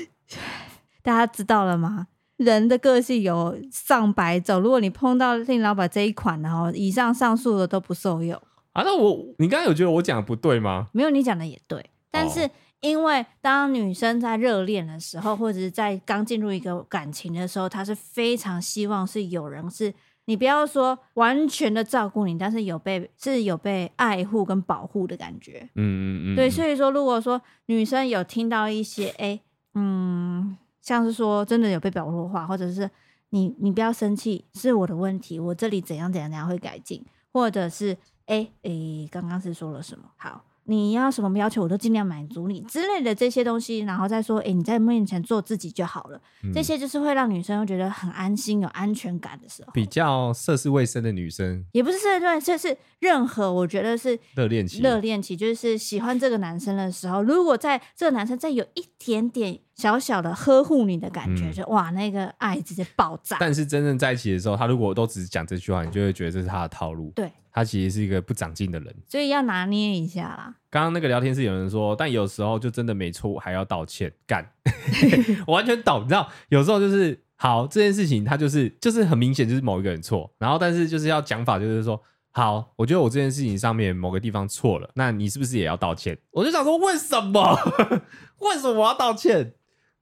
[1.01, 2.07] 大家知道了吗？
[2.43, 8.39] 人的个性有上百种，如果你碰到令老板这一款，然后以上上述的都不受用
[8.73, 8.83] 啊。
[8.83, 10.87] 那我，你刚刚有觉得我讲的不对吗？
[10.93, 11.89] 没有，你讲的也对。
[12.11, 12.49] 但是
[12.81, 19.93] 因为当女生在热恋的时候，或者是在刚进入一个感情的时候，她是非常希望是有人是
[20.25, 25.69] 你不要说完全的照顾你，但是有被是有被爱护跟保护的感觉。
[25.75, 26.35] 嗯嗯嗯。
[26.35, 29.39] 对，所以说如果说女生有听到一些哎
[29.75, 30.57] 嗯。
[30.83, 32.87] 像是说真的有被表露化，或者是
[33.29, 38.71] 你你不要生气，是我的问题，我这里怎样怎样怎样会改进，或者是哎哎，
[39.09, 40.11] 刚刚是说了什么？
[40.17, 40.43] 好。
[40.65, 46.21] 你要什么要求，我都尽量满足你之类的这些东西，然后再说，哎、欸，你在面前做自己就好了。
[46.43, 49.71] 嗯、这些就是会让女生觉得很安心、有安全感的时候。
[49.73, 63.37] 比较涉世未深的女生，也不是涉世未深，就是任何我觉得是热恋期，热恋期就是喜欢这个男生的时候，如果在这个男生再有一点点小小的呵护你的感觉，嗯、就哇，那个爱直接爆炸。
[63.39, 67.11] 但是真正在一起的时候，他如果都只讲这句话，你就会觉得这是他的套路。
[67.15, 67.31] 对。
[67.53, 70.55] 他其实是一个不长进的人，所以要拿捏一下啦。
[70.71, 74.51] 刚刚那个聊天室有人说，但有时候就真的没错，还要道歉，干，
[75.45, 76.01] 我完全懂。
[76.03, 82.01] 你知道，有时候就是好这件事情，他就是就是很明显就是某一个人错，然后但是就是要讲法，就是说
[82.31, 86.17] 好，我觉得我这件事情上面某个地方错了，那你是不是也要道歉？
[86.31, 87.55] 我就想说，为什么？
[88.41, 89.53] 为什么我要道歉？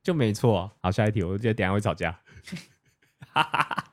[0.01, 0.71] 就没错。
[0.81, 2.11] 好，下一题，我觉得等下会吵架。
[3.33, 3.83] 哈哈哈，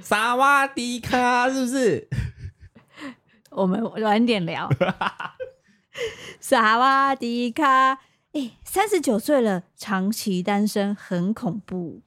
[0.00, 2.08] 萨瓦迪卡是不是？
[3.50, 4.68] 我们晚点聊。
[6.40, 8.00] 萨瓦迪卡，
[8.32, 12.02] 哎，三十九岁了，长期单身很恐怖。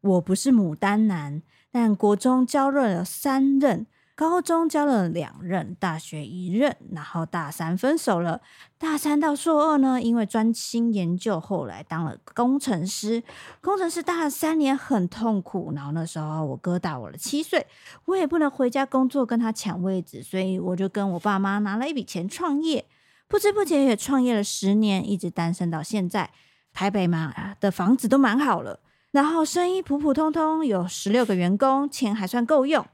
[0.00, 3.86] 我不是牡丹男，但国中交了了三任。
[4.18, 8.40] 高中交了两任，大学一任，然后大三分手了。
[8.76, 13.22] 大三到硕二呢，因为专心研究，后来当了工程师。
[13.60, 15.72] 工程师大了三年，很痛苦。
[15.72, 17.64] 然后那时候我哥大我了七岁，
[18.06, 22.86] 我也不能回家工作跟他抢位置，所以我就跟我爸妈拿了一笔钱创业。
[23.28, 26.30] 不知不觉也创业了十年，一直单身到现在。
[26.74, 28.80] 台北嘛的房子都蛮好了，
[29.12, 32.84] 然后生意普普通通，有十六个员工，钱还算够用。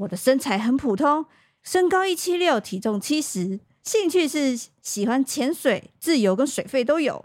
[0.00, 1.26] 我的身材很普通，
[1.62, 7.24] 身高一七六，体重七十，兴趣是喜欢潜水、自由跟水费都有。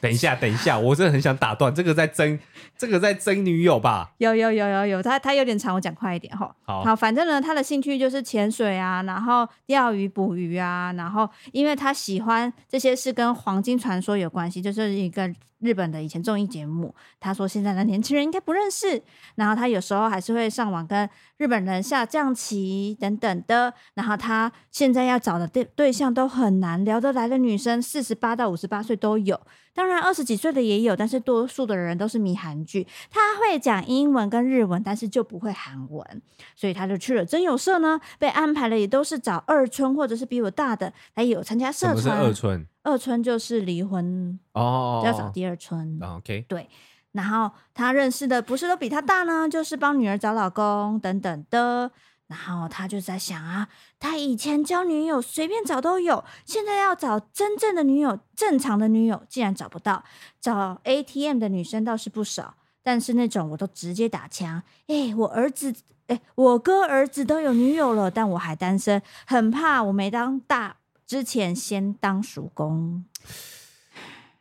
[0.00, 2.38] 等一下，等一下，我真的很想打断，这个在争，
[2.82, 4.12] 这个在争女友吧？
[4.18, 6.52] 有有有有有，他他有点长，我讲快一点哈。
[6.62, 16.92] 好，好，反正呢，他的兴趣就是潜水啊，然后钓鱼、捕鱼啊，然后因为他喜欢这些是跟黄金传说有关系，就是一个日本的以前综艺节目。
[17.20, 19.00] 他说现在的年轻人应该不认识，
[19.36, 23.72] 然后他有时候还是会上网跟日本人下象棋等等的。
[23.94, 29.40] 然后他现在要找的对对象都很难聊得来的女生，四十八到五十八岁都有。
[29.74, 32.71] 当然，二十几岁的也有，但是多数的人都是迷韩剧。
[33.10, 36.22] 他会讲英文跟日文，但是就不会韩文，
[36.54, 38.00] 所以他就去了真友社呢。
[38.18, 41.96] 被安排的也都是找二村或者是比我大的来有参加社团。
[41.96, 42.66] 什么是二村？
[42.84, 45.98] 二村就是离婚哦，要找第二春。
[46.02, 46.68] OK，对。
[47.12, 51.90] 然后他认识的不是都比他大呢，就是帮女儿找老公等等的。
[52.28, 53.68] 然后他就在想啊，
[54.00, 60.02] 他以前交女友随便找都有，现在要找真正的女友、正常的女友，竟然找不到。
[60.40, 64.62] 找 ATM 的女生倒是不少，但是那种我都直接打枪。
[64.86, 65.74] 哎，我儿子，
[66.06, 70.76] 哎，我哥儿子都有女友了，但我还单身，很怕我没当大
[71.06, 73.04] 之前先当叔公。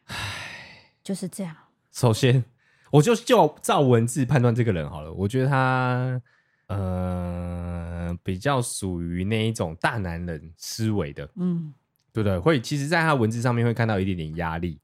[0.06, 0.16] 唉，
[1.04, 1.56] 就是这样。
[1.92, 2.44] 首先，
[2.92, 6.22] 我就就照文字判断这个人好了，我觉得他。
[6.68, 11.74] 呃，比较属于那一种大男人思维的，嗯，
[12.14, 12.40] 对不对？
[12.40, 14.80] 会，其实，在他文字上面会看到一点点压力，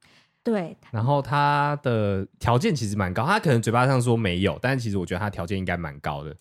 [0.47, 0.77] 对。
[0.91, 6.33] 然后他的条件其实蛮高，他可能嘴巴上说没有，但是其实我觉得他条件应该蛮高的。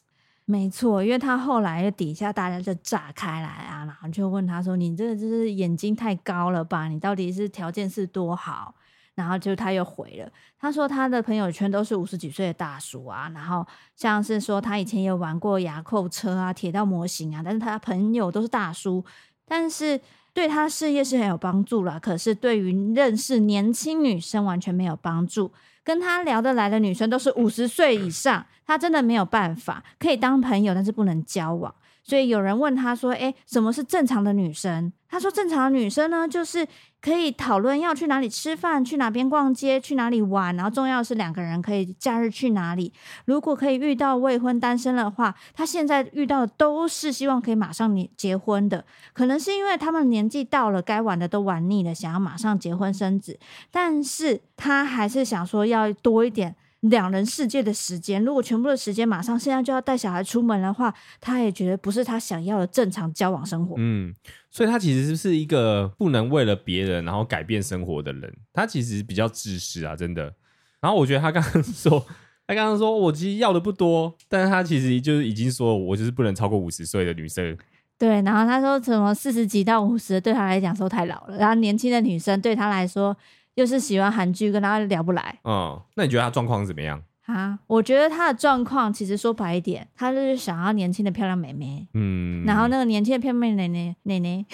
[0.45, 6.87] 没错，因为他后来底下大家就炸开来啊，然后就问他说：“你这个就是眼睛太高了吧？
[6.87, 8.73] 你到底是条件是多好？”
[9.17, 10.31] 然后就他又回了，
[10.61, 19.05] 他说他的朋友圈都是五十几岁的大叔啊，然后像是说他以前有玩过牙扣车啊、铁道模型啊，但是他朋友都是大叔，
[19.45, 20.01] 但是
[20.37, 21.99] 对他事业是很有帮助了。
[21.99, 25.51] 可是对于认识年轻女生完全没有帮助，
[25.83, 31.75] 跟他聊得来的女生都是五十岁以上，他真的没有办法，可以当朋友，但是不能交往。
[32.05, 36.69] 所以有人问他说：“诶，什么是正常的女生？”他说：“正常的女生呢，就是
[37.07, 42.93] 可以讨论要去哪里吃饭、去哪边逛街、去哪里玩，然后重要的是两个人可以假日去哪里。
[43.27, 48.85] 如果可以遇到未婚单身的话，他现在遇到的都是希望可以马上结结婚的。
[49.13, 53.39] 可能是因为他们年纪到了，该玩的都玩腻了，想要马上结婚生子，
[53.71, 56.57] 但是他还是想说要多一点。”
[56.89, 63.75] 两人世界的时间，如果全部的时间马上现在就要带小孩出门的话，他也觉得不是他想要的正常交往生活。
[63.79, 64.15] 嗯，
[64.51, 70.35] 所以他其实是一个不能为了别人然后改变生活的人，他其实比较自私啊，真的。
[70.81, 72.05] 然后我觉得他刚刚 说，
[72.47, 77.57] 他刚刚说我其实要的不多，但是他其实就是已经说我就是不能超过五十岁的女生。
[77.99, 83.17] 对，然后他说什么四十几到五十对他来讲说太老了，然后年轻的女生对他来说。
[83.57, 85.39] 又是喜欢韩剧，跟他聊不来。
[85.45, 87.03] 嗯，那你觉得他状况怎么样？
[87.27, 91.89] 啊，我觉得他的状况其实说白一点，他就是想要年轻的漂亮妹妹。
[91.95, 94.45] 嗯，然后那个年轻的漂亮妹妹奶奶奶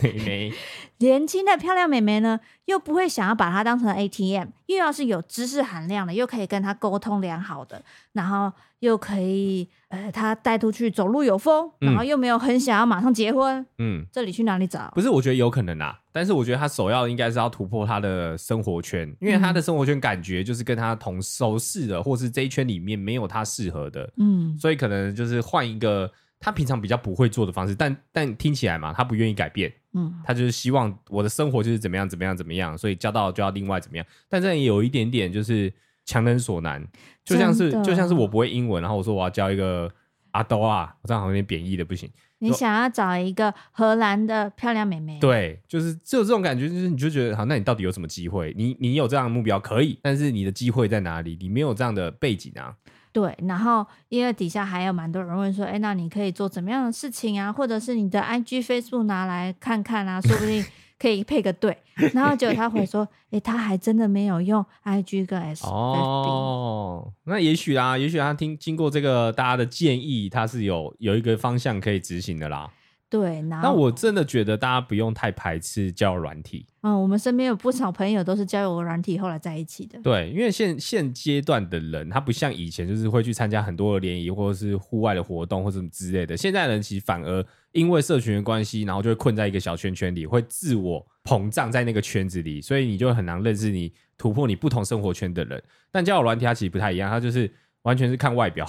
[0.00, 0.52] 奶，
[0.98, 13.64] 年轻的漂亮妹妹呢，又不会想要把她当成 ATM，又要是有知识含量的，又可以跟她沟通良好的，然后又可以呃，她带出去走路有风，然后又没有很想要马上结婚。
[13.78, 14.92] 嗯，这里去哪里找？
[14.94, 24.12] 不是，我觉得有可能啊，但是我觉得他首要应该是要突破他的生活圈，因为他的生活圈感觉就是跟他同熟识的，或是这一圈里面没有他适合的。
[24.18, 26.10] 嗯，所以可能就是换一个。
[26.38, 35.72] 他平常比较不会做的方式，但但听起来嘛，他不愿意改变，嗯，他就是希望我的生活就是怎么样怎么样怎么样，所以交到就要另外怎么样，但这也有一点点就是
[36.06, 36.82] 强人所难，
[37.24, 39.92] 就像是就像是我不会英文，然后我说我要教一个
[40.30, 48.54] 阿兜啊，我这样好像有点贬义的不行，你想要找一个荷兰的漂亮妹妹，对，就是就这种感觉，就是你就觉得好，那你到底有什么机会？
[48.56, 51.36] 你你有这样的目标可以，但是你的机会在哪里？
[51.40, 52.74] 你没有这样的背景啊。
[53.12, 57.50] 对，然后因为底下还有蛮多人问说，哎，那你可以做怎么样的事情啊？
[57.50, 60.62] 或者是你的 IG、Facebook 拿来看看啊，说不定
[60.98, 61.76] 可以配个对。
[62.12, 65.66] 然后结果他回说， 哎，他还真的没有用 IG 跟 FB。
[65.66, 72.70] 哦，那也许啊，也许他听经过这个大家的建议，他是有有一个方向可以执行的啦。
[73.08, 76.66] 对，那我真的觉得大家不用太排斥交友软体。
[76.82, 80.00] 嗯，我们身边有不少朋友都是交友软体后来在一起的。
[80.02, 86.36] 对，因为现现阶段的人，他不像以前，就是会去参加很多的联谊或者是户外的活动或者什么之类的。
[86.36, 95.62] 现在人其实反而因为社群的关系，然后就会困在一个小圈圈里，会自我膨胀在那个圈子里，所以你就很难认识你突破你不同生活圈的人。
[95.92, 97.48] 但交友软体它其实不太一样，它就是。
[97.86, 98.68] 完全是看外表，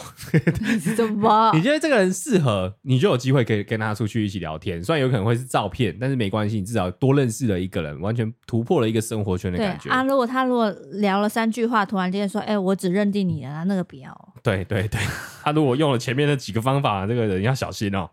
[0.95, 1.49] 怎么？
[1.57, 4.81] 你觉得这个人适合，你就有机会可以跟他出去一起聊天。
[4.83, 9.89] 虽然有可能会是照片，但是没关系，你至少多认识了一个人，完全突破了一个生活圈的感觉。
[9.89, 15.01] 啊，如果他如果聊了三句话，突然间说：“哎、欸，我只认定你了，那个不要。”对对对，
[15.41, 18.07] 他 如果用了前面的几个方法，这个人要小心哦。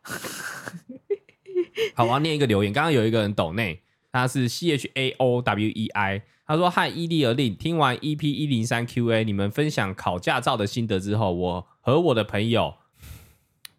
[1.94, 2.72] 好，我要念一个留言。
[2.72, 6.22] 刚刚有一个人抖内，他是 C H A O W E I。
[6.46, 12.74] 他说：“嗨，伊利而令，听完 EP 一零三 QA，你们分享考驾照的心得之后，我和我的朋友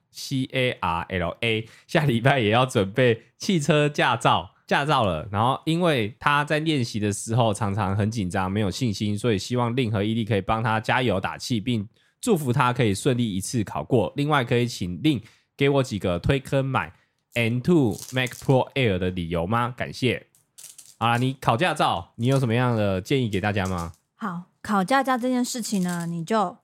[0.10, 5.28] C A R L A 下礼拜也要准备汽车驾照驾照了。
[5.32, 11.88] 然后，因为他在练习的时候常常很紧张，没有信心，所以希望令和伊利可以帮他加油打气，并
[12.20, 14.12] 祝福他可以顺利一次考过。
[14.16, 15.22] 另外，可以请令
[15.56, 16.92] 给我几个推坑买
[17.36, 19.72] M2 Mac Pro Air 的理由吗？
[19.78, 20.26] 感谢。”
[21.06, 23.92] 啊，你考驾照，你有什么样的建议给大家吗？
[24.16, 26.58] 好，考驾照这件事情呢，你就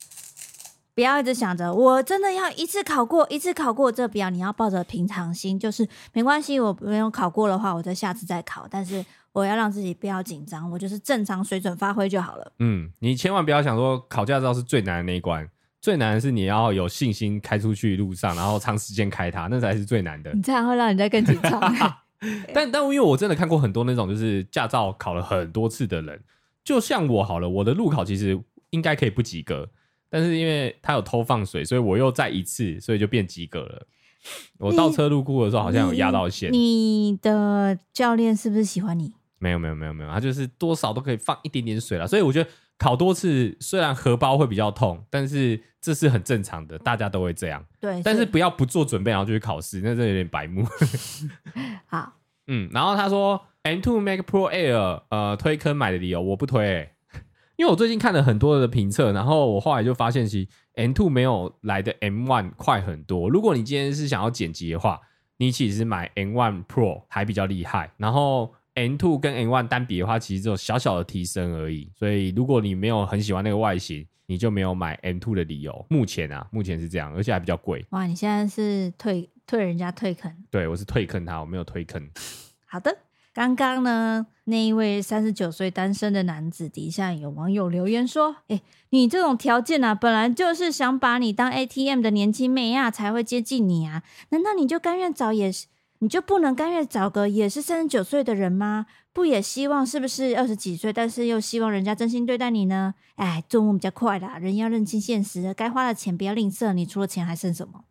[0.96, 12.52] 不要一直想着我真的要一次考过，一次考过，这不要，你要抱着平常心，就是没关系，我没有考过的话，我再下次再考，但是我要让自己不要紧张，我就是正常水准发挥就好了。
[12.58, 15.48] 嗯，你千万不要想说考驾照是最难的那一关，
[15.80, 20.34] 最难的是你要有信心开出去路上，然后长时间开它，那才是最难的。
[20.34, 21.62] 你这样会让人家更紧张。
[22.54, 26.22] 但但因为我真的看过很多那种就是驾照考了很多次的人，
[26.64, 29.70] 就像我好了，我的路考其实应该可以不及格，
[30.10, 33.88] 但是因为他有偷放水，所以我又再一次，所以就变及格了。
[34.60, 36.54] 我倒车入库的时候好像有压到线。
[36.54, 39.14] 你的教练是不是喜欢你？
[39.40, 42.48] 没有没有没有没有，他就是多少都可以放一点点水了，所以我觉得
[42.82, 47.64] 考多次虽然荷包会比较痛，但是这是很正常的，大家都会这样。
[47.80, 50.66] 对，但是不要不做准备然后就去考试，那真的有点白目。
[51.86, 52.14] 好，
[52.48, 56.96] 嗯，然后他说 M2 Mac Pro Air，呃，推坑买的理由我不推、欸，
[57.56, 60.50] 因为我最近看了很多的评测，然后我后来就发现其实
[60.82, 63.30] M2 没有来的 M1 快很多。
[63.30, 65.00] 如果你今天是想要剪辑的话，
[65.38, 68.56] 你其实买 M1 Pro 还比较厉害，然后。
[68.90, 71.90] M2 跟 M1 单比的话，其实只有小小的提升而已。
[71.96, 75.86] 所以如果你没有很喜欢那个外形，你就没有买 M2 的理由。
[75.90, 77.86] 目前啊，目前是这样，而且还比较贵。
[77.92, 80.34] 哇，你现在是退退人家退坑？
[80.50, 82.10] 对，我是退坑他，我没有退坑。
[82.66, 82.98] 好的，
[83.34, 88.62] 刚刚呢，那一位三十九岁单身的男子底下有网友留言说：“哎，
[88.92, 94.04] 你这种条件啊，本来就是想把你当 ATM 的年轻妹啊，才会接近你啊？
[94.30, 95.68] 难道你就甘愿找也是？”
[96.02, 98.88] 你就不能甘愿找个也是三十九岁的人吗？
[99.14, 102.96] 不也希望是不是二十几岁，但是又希望人家真心对待你呢？
[103.16, 106.74] 哎，做梦比较快啦，人要认清现实，该花的钱不要吝啬。
[106.74, 107.86] 你除了钱还剩什么？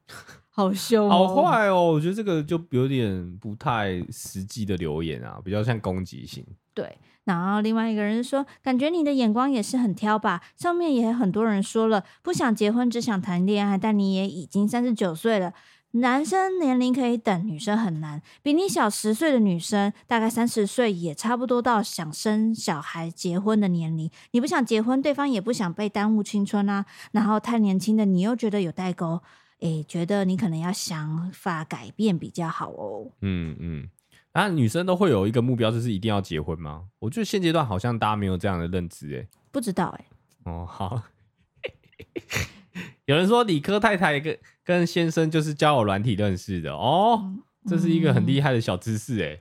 [0.48, 1.92] 好凶哦，好坏哦！
[1.92, 6.44] 我觉得这个就有点不太实际的留言啊，比较像攻击性。
[6.74, 10.40] 对，然后另外一个人说，感觉你的眼光也是很挑吧？
[10.56, 15.52] 上面也很多人说了，不想结婚，只想谈恋爱，但你也已经三十九岁了。
[15.92, 18.22] 男生年龄可以等，女生很难。
[18.42, 24.08] 比你小十岁的女生，大概三十岁，也差不多到想生小孩、结婚的年龄。
[24.30, 26.86] 你不想结婚，对方也不想被耽误青春啊。
[27.10, 29.20] 然后太年轻的你又觉得有代沟，
[29.58, 33.10] 诶，觉得你可能要想法改变比较好哦。
[33.22, 33.88] 嗯嗯，
[34.30, 36.84] 啊，女生都会有一个目标，就是一定要结婚吗？
[37.00, 40.04] 我觉得现阶段好像大家没有这样的认知，诶，不知道，诶。
[40.44, 41.02] 哦，好。
[43.06, 44.38] 有人说理科太太跟
[44.70, 47.34] 跟先生就是交友软体认识的哦，
[47.66, 49.40] 这是一个很厉害的小知识哎，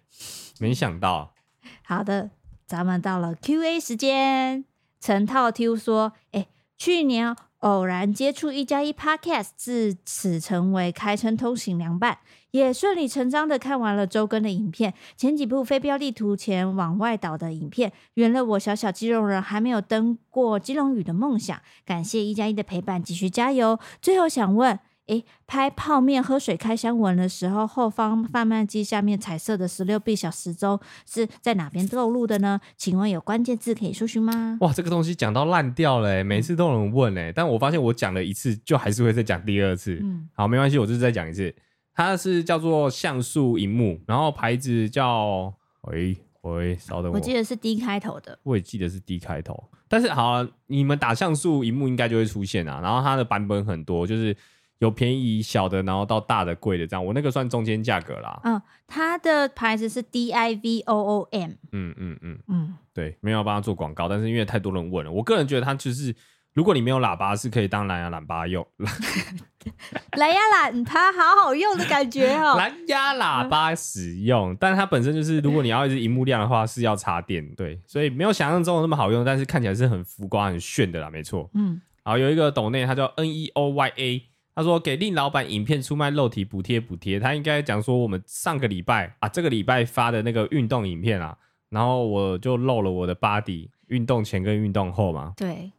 [0.59, 1.35] 没想到。
[1.85, 2.31] 好的，
[2.65, 4.65] 咱们到了 Q&A 时间。
[4.99, 12.17] 陈套 Q 说：“哎，去年偶然接触一加一 Podcast，自此成为开车通行凉拌。”
[12.49, 21.61] 也顺理成章的看完了周更的影片，前几部飞镖地图前往外岛的影片，圆了我小小基隆人还没有登过基隆屿的梦想。
[21.85, 23.77] 感谢一加一的陪伴，继续加油。
[24.01, 32.61] 最后想问，诶，拍泡面喝水开箱文的时候，后方贩卖机下面彩色的十六 B 小时钟是在哪边透露的呢？
[32.77, 34.57] 请问有关键字可以搜寻吗？
[34.61, 39.99] 哇，这个东西讲到烂掉了，每次都有人问哎，但我发现我讲了一次，就还是会再讲第二次。
[40.01, 41.53] 嗯，好，没关系，我就是再讲一次。
[41.95, 49.61] 它是叫做像素荧幕，然后牌子叫喂喂，稍等我，我记得是 D 开头的，我也记得是 D 开头。
[49.89, 52.79] 但是好啊，你们打像素荧幕应该就会出现啊。
[52.79, 54.33] 然后它的版本很多，就是
[54.79, 57.05] 有便宜小的，然后到大的贵的这样。
[57.05, 58.39] 我那个算中间价格啦。
[58.43, 61.51] 嗯，它的牌子是 D I V O O M。
[61.71, 66.15] 嗯嗯嗯嗯，对，没有帮他做广告，但是因为太多人问了，我个人觉得它就是。
[66.51, 68.65] 如果你没有喇叭，是可以当蓝牙喇叭用。
[70.17, 72.57] 蓝牙喇叭好好用的感觉哦。
[72.57, 77.47] 蓝牙喇叭使用，但是它本身就是，如果你要一直荧幕亮的话，是要插电。
[77.55, 81.49] 对，所以没有想象中的那么好用，但是看起来是很浮夸、很炫的啦，没错。
[81.53, 84.23] 嗯，好，有一个抖内，他叫 N E O Y A，
[84.59, 91.37] 他说给令老板影片出卖肉体补贴补贴，他应该讲说我们上个礼拜啊，这个礼拜发的那个运动影片啊，
[91.69, 95.31] 然后我就露了我的 body，运动前跟运动后嘛。
[95.37, 95.71] 对。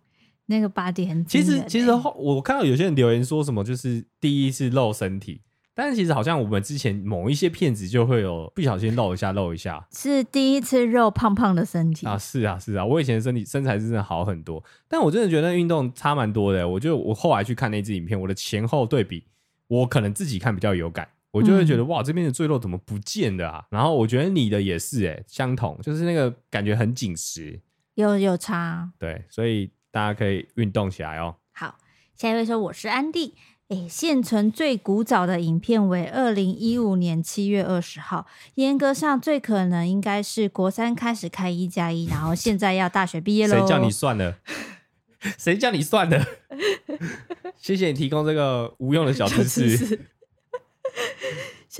[0.46, 5.42] 那个 body 很其实其实后我看到有些人留言说什么就是第一是露身体，
[5.80, 19.24] 但是其实好像我们之前某一些片子就会有不小心露一下露一下，是第一次肉胖胖的身体啊，是啊是啊，我以前身体身材是真的好很多，但我真的觉得运动差蛮多的，我就我后来去看那支影片，我的前后对比，
[19.68, 23.64] 我可能自己看比较有感，我就会觉得、嗯、哇这边的赘肉怎么不见的啊？
[23.70, 27.58] 然后我觉得你的也是哎，相同，就是那个感觉很紧实，
[27.94, 29.70] 有有差，对，所以。
[29.92, 31.34] 大家可以运动起来哦。
[31.50, 31.76] 好，
[32.14, 33.34] 下一位说我是安迪。
[33.70, 43.54] 诶，现存最古早的影片为二零一五年七月二十号，严格上最可能应该是国三开始开一加一，然后现在要大学毕业了。
[43.62, 44.38] 谁叫你算的？
[45.38, 46.26] 谁叫你算的？
[47.56, 50.00] 谢谢你提供这个无用的小知识。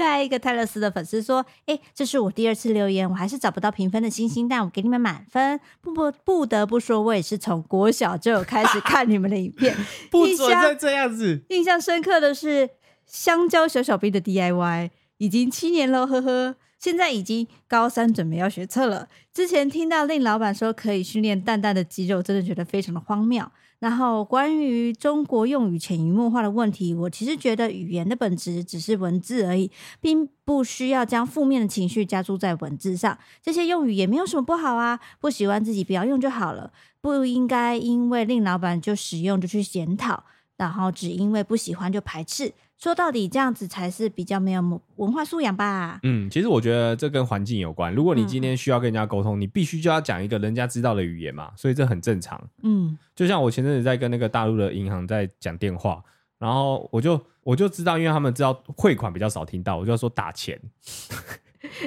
[0.05, 5.61] 下一个泰勒斯的粉丝说：“哎，这是我第二次留言，我还是找不到评分的星星，但我给你们满分。
[5.81, 9.77] 不不，不得不说，我也是从国小就有开始 看你们的影片，
[10.11, 11.43] 不准再这样子。
[11.51, 12.71] 印象深刻的是
[13.07, 16.57] 香蕉小小兵的 DIY，已经七年了，呵呵。
[16.79, 19.07] 现在已经高三，准备要学测了。
[19.35, 23.45] 之前听到令老板说可以训练蛋蛋的肌肉，真的觉得非常的荒谬。”
[23.81, 29.71] 然后关于中国用语潜移默化的问题，我其实觉得语言的本质只是文字而已，
[30.01, 33.19] 并不需要将负面的情绪加注在文字上。
[33.43, 40.25] 这些用语也没有什么不好啊，不喜欢自己不要用就好了，不应该因为令老板就使用就去检讨，
[40.61, 42.53] 然后只因为不喜欢就排斥。
[42.79, 46.01] 说到底，这样子才是比较没有文化素养吧？
[46.03, 47.95] 嗯，其实我觉得这跟环境有关。
[47.95, 52.43] 如果你今天需要跟人家沟通，嗯、你必须就要讲一个人家知道的语言嘛，所以这很正常。
[52.63, 56.03] 嗯，就像我前阵子在跟那个大陆的银行在讲电话，
[56.39, 60.59] 然后我就我就知道，因为他们知道汇款比较少听到，我就要说打钱。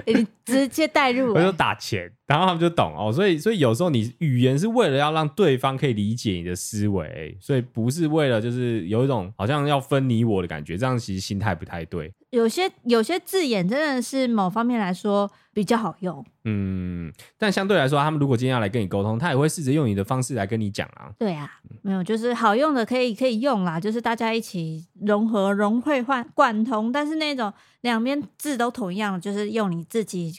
[0.05, 3.11] 你直接带入， 我就打钱，然后他们就懂哦。
[3.11, 12.11] 所以，所以有时候你语言是为了要让对方可以理解你的思维，所以不是为了就是有一种好像要分你我的感觉，这样其实心态不太对。
[12.33, 21.13] 有些有些字眼真的是某方面来说比较好用，嗯，但相对来说，他们如果今天要来跟你沟通，他也会试着用你的方式来跟你讲啊。
[21.19, 30.33] 对啊，没有，就是好用的可以可以用啦，就是大家一起融合融会贯贯通，但是那种两边字都同样，就是用你自己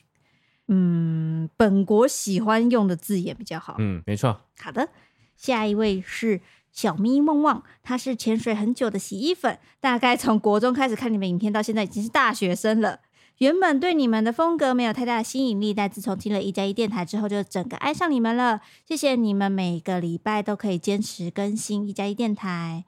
[0.67, 3.77] 嗯本国喜欢用的字眼比较好。
[3.79, 4.41] 嗯，没错。
[4.59, 4.89] 好的，
[5.37, 6.41] 下一位是。
[6.75, 12.99] 小咪梦梦，他是潜水很久的洗衣粉，大概从国中开始看你们影片，到现在已经是大学生了。
[13.39, 18.61] 原本对你们的风格没有太大的吸引力，但自从听了一加一电台之后，就整个爱上你们了。
[18.87, 22.85] 谢谢你们每个礼拜都可以坚持更新一加一电台。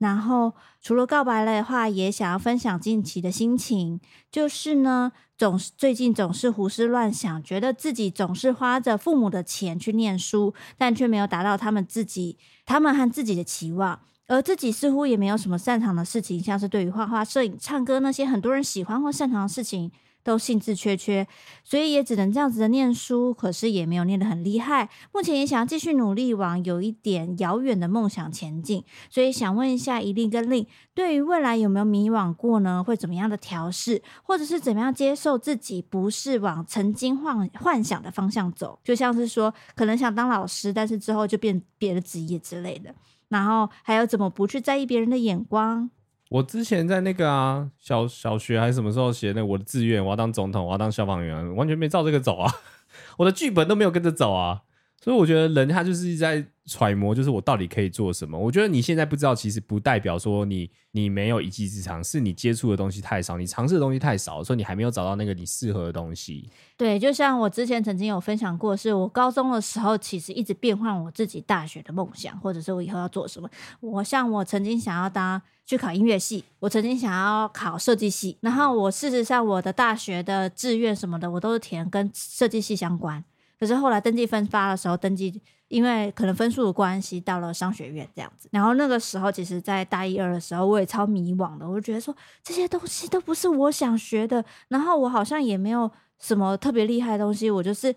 [0.00, 4.00] 然后除了告白了的话，也想要分享近期的心情，
[4.32, 19.92] 就是呢，总是最近总是胡思乱想，觉得自己总是花着父母的钱去念书，但却没有达到他们自己、他们和自己的期望，而自己似乎也没有什么擅长的事情，像是对于画画、摄影、唱歌那些很多人喜欢或擅长的事情。
[20.22, 21.26] 都兴致缺缺，
[21.64, 24.88] 所以也只能这样子的念书，可是也没有念得很厉害。
[25.12, 28.84] 目前也想要继续努力，往有一点遥远的梦想前进。
[29.08, 32.84] 所以想问一下一令跟令，对于未来有没有迷惘过呢？
[32.84, 38.78] 会怎么样的调试，或者是怎么样接受自己不是往曾经幻幻想的方向走？
[38.84, 42.94] 就像是说，可能想当老师，但是之后就变别的职业之类的。
[43.28, 45.90] 然后还有怎么不去在意别人的眼光？
[46.30, 52.48] 我之前在那个啊小小学还是什么时候写那我的志愿，我要当总统，我要当消防员，完全没照这个走啊，
[53.18, 54.62] 我的剧本都没有跟着走啊，
[55.02, 58.38] 所以我觉得人他就是在揣摩，就是我到底可以做什么。
[58.38, 66.50] 我觉得你现在不知道，其实不代表说你你没有一技之长，是你接触的东西太少，你尝试的东西太少，所以你还没有找到那个你适合的东西。
[66.76, 73.48] 对，就像我之前曾经有分享过，是我高中的时候，其实一直变换我自己大学的梦想，或者是我以后要做什么。
[73.80, 83.24] 我像我曾经想要当去考音乐系，我曾经想要考设计系，然后我事实上我的大学的志愿什么的，我都是填跟设计系相关。
[83.60, 85.38] 可是后来登记分发的时候，登记
[85.68, 88.48] 因为可能分数的关系，到了商学院这样子。
[88.50, 91.68] 然后那个时候，其实，在大一二的时候，我也超迷惘的。
[91.68, 94.42] 我就觉得说，这些东西都不是我想学的。
[94.68, 95.88] 然后我好像也没有
[96.18, 97.50] 什么特别厉害的东西。
[97.50, 97.94] 我就是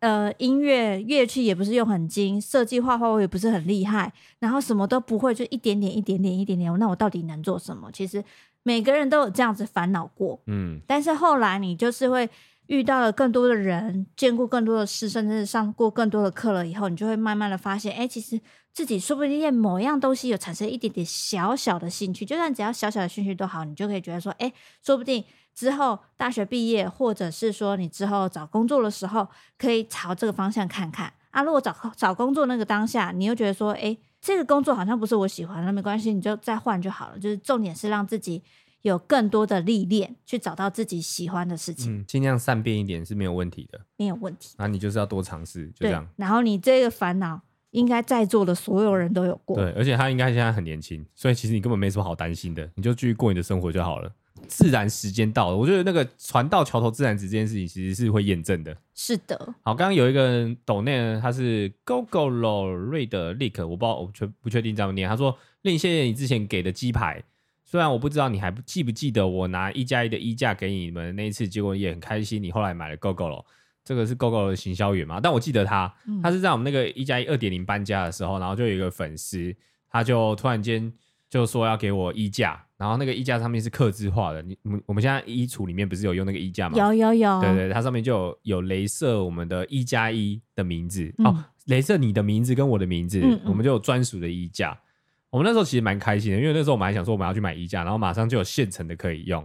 [0.00, 4.12] 呃，音乐乐器也不是用很精，设计画画我也不是很厉害。
[4.40, 6.78] 然后什么都不会，就一点点、一点点、一点点。
[6.78, 7.90] 那我到底能做什么？
[7.90, 8.22] 其实
[8.62, 10.38] 每个人都有这样子烦恼过。
[10.46, 10.80] 嗯。
[10.86, 12.28] 但是后来你就是会。
[12.68, 18.38] 遇到了更多的人，见过更多的事，甚至上过更多的课了以后，你就会慢慢的发现，哎，其实
[18.74, 24.52] 自己说不定对某样东西有产生一点点小小的兴趣，就算只要小小的兴趣都好，你就可以觉得说，哎，
[24.84, 31.42] 说不定之后大学毕业，或者是说你之后找工作的时候，可以朝这个方向看看啊。
[31.42, 37.18] 如果找找工作那个当下，你又觉得说，哎，这个工作好像不是我喜欢的，那没关系，你就再换就好了。
[37.18, 38.42] 就是重点是让自己。
[38.82, 44.54] 有更多的历练，去找到自己喜欢的事情，嗯，尽量善变一点是没有问题的，没有问题。
[44.58, 46.06] 那你就是要多尝试，就这样。
[46.16, 49.56] 然后你这个烦恼，应该在座的所有人都有过。
[49.56, 54.12] 对，而且他应该现在很年轻，所以其实你根本没什么好担心的，你就继续过你的生活就好了。
[54.46, 58.74] 自然时间到了，我觉得那个船到桥头自然直这件事情，其实是会验证的。
[58.94, 59.36] 是的。
[59.62, 65.08] 好，刚刚有一个人抖内，他是 Gogoro Red Leak，我不知道，我确不确定这样念。
[65.08, 67.24] 他说：“令谢谢你之前给的鸡排。”
[67.70, 72.42] 虽然我不知道你还记不记得我拿一加一的衣架给你们那一次，结果也很开心。
[72.42, 73.44] 你后来买了 Gogoro，
[73.84, 75.20] 这个是 Gogoro 的行销员嘛？
[75.20, 79.54] 但我记得他，他是在我们那个一加一二点零搬家的时候，然后就有一个粉丝，
[79.90, 80.90] 他就突然间
[81.28, 84.40] 就说要给我衣架，然后那个衣架上面是刻字化的。
[84.40, 86.78] 你我们我们现在衣橱里面不是有用那个衣架吗？
[86.78, 94.74] 有有有，对对，它上面就有有镭射我们的一加一的名字、嗯、哦，镭射你的名字跟我的名字，我们就有专属的衣架。
[95.30, 99.40] 我们那时候其实蛮开心的，因为那时候我们还想说我们要去买衣架，然后马上就有现成的可以用。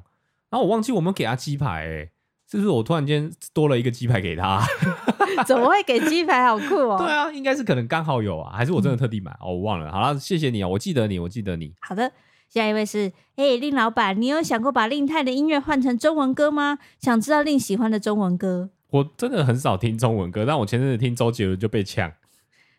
[0.49, 2.09] 然后我忘记我们给他鸡排、欸，哎，
[2.49, 4.63] 是不是我突然间多了一个鸡排给他？
[5.47, 6.45] 怎么会给鸡排？
[6.45, 6.97] 好酷哦！
[6.97, 9.31] 对啊，应该是可能刚好有啊，还是我真的特地买？
[9.31, 9.91] 嗯、哦，我忘了。
[9.91, 11.73] 好了，谢谢你啊，我记得你，我记得你。
[11.81, 12.11] 好的，
[12.47, 16.77] 下一位是，哎、欸，令老板，你有想过把令太的音乐换成中文歌吗？
[16.99, 18.69] 想知道令喜欢的中文歌？
[18.91, 22.13] 我真的很少听中文歌，但我前阵子听周杰伦就被呛。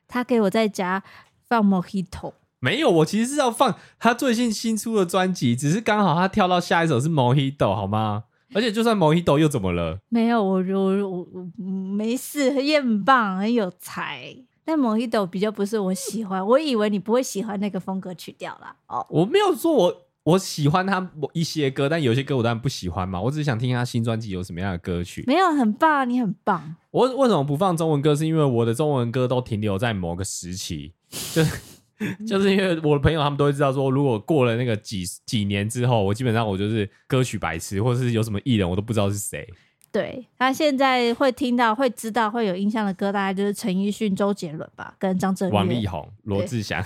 [0.07, 1.03] 他给我在家
[1.49, 2.35] 放 Mojito。
[2.65, 8.25] 没有，我其实是要放他最近新出的专辑，只是刚好他跳到下一首是 Mojito，好吗？
[8.55, 9.99] 而且就算 Mojito 又怎么了？
[10.09, 11.27] 没有，我我我
[11.59, 14.35] 我没事，也很棒，很有才。
[14.65, 18.75] 但 Mojito 比较不是我喜欢，我以为你不会喜欢那个风格曲调啦。
[18.87, 23.21] 哦，我没有说我我喜欢他一些歌，但有些歌我当然不喜欢嘛。
[23.21, 25.23] 我只是想听他新专辑有什么样的歌曲。
[25.27, 26.77] 没有，很棒，你很棒。
[26.93, 28.15] 我为什么不放中文歌？
[28.17, 30.93] 是因为我的中文歌都停留在某个时期，
[31.35, 31.74] 就是。
[32.27, 39.49] 就是因为我的朋友他们都会知道说，如果过了那个几几年之后，我基本上我就是歌曲白痴，或者是有什么艺人我都不知道是谁。
[39.93, 46.85] 对，他现在会听到、会知道、会有印象的歌，大概就是陈奕迅、周杰伦吧，跟张震岳、王力宏、罗志祥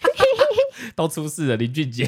[0.94, 1.56] 都出事了。
[1.56, 2.06] 林俊杰，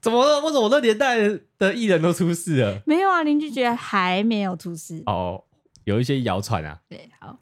[0.00, 0.40] 怎么了？
[0.40, 1.18] 为什么我那年代
[1.58, 2.80] 的艺人都出事了？
[2.86, 5.02] 没有啊，林俊杰还没有出事。
[5.04, 5.44] 哦，
[5.84, 6.80] 有一些谣传啊。
[6.88, 7.38] 对，好。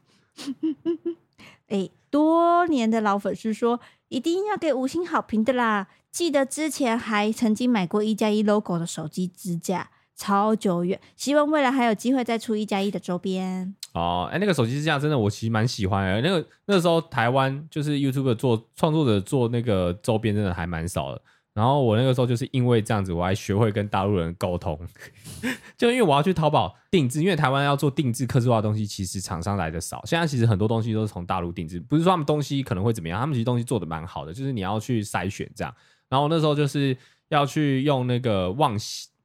[1.68, 5.86] 哎，多年的老粉丝说，一定要给五星好评的啦！
[6.10, 11.00] 记得之前还曾经买过一加一 logo 的手机支架，超久远。
[11.14, 13.74] 希望未来还有机会再出一加一的周边。
[13.94, 16.28] 哦，哎，那个手机支架真的我其实蛮喜欢的。
[16.28, 21.22] 那个那时候台湾就是 YouTube 做创作者做那个周边真的还蛮少的。
[21.52, 24.78] 然后我那个时候就是因为这样子，我还学会跟大陆人沟通，
[25.76, 30.00] 就因为我要去淘宝定制，因为台湾要做定制客制化的东西，其实厂商来的少。
[30.04, 35.74] 现在其实很多东西都是从大陆定制，不是说他们东西可能会怎么样，他们其实东西做的蛮好的，就是你要去筛选这样。
[36.08, 36.96] 然后那时候就是
[37.30, 38.76] 要去用那个旺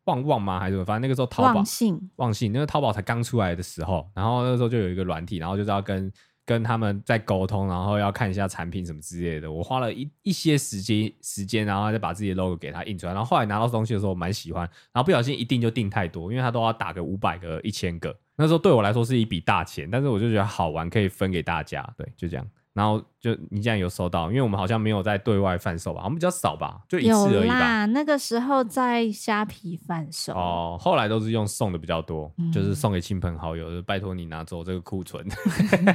[0.05, 0.59] 旺旺吗？
[0.59, 0.85] 还是什么？
[0.85, 6.11] 反正那个时候淘宝旺信旺信，那个淘宝才刚出来的时候，然后那个时候就有一个软体，然后就是要跟。
[6.45, 9.51] 跟他们在沟通，然后要看一下产品什么之类的。
[9.51, 13.13] 我花了一一些时间时间，然后再把自己的 logo 给他印出来。
[13.13, 14.61] 然后后来拿到东西的时候，我蛮喜欢。
[14.93, 18.15] 然后不小心一定就订太多，因为他都要打个五百个、一千个。
[18.35, 21.87] 那时候对我来说是一笔大钱，但是我就觉得好玩，可以分给大家。
[21.97, 22.47] 对，就这样。
[22.75, 27.55] 然后就你竟然有收到，因为我们好像没有在对外贩售吧，我们比较少吧，就一次而已吧。
[27.55, 35.25] 有啦，那个时候在虾皮贩售哦，后来都是用送的比较多，嗯、就是送给亲朋好友，就拜托你拿走这个库存。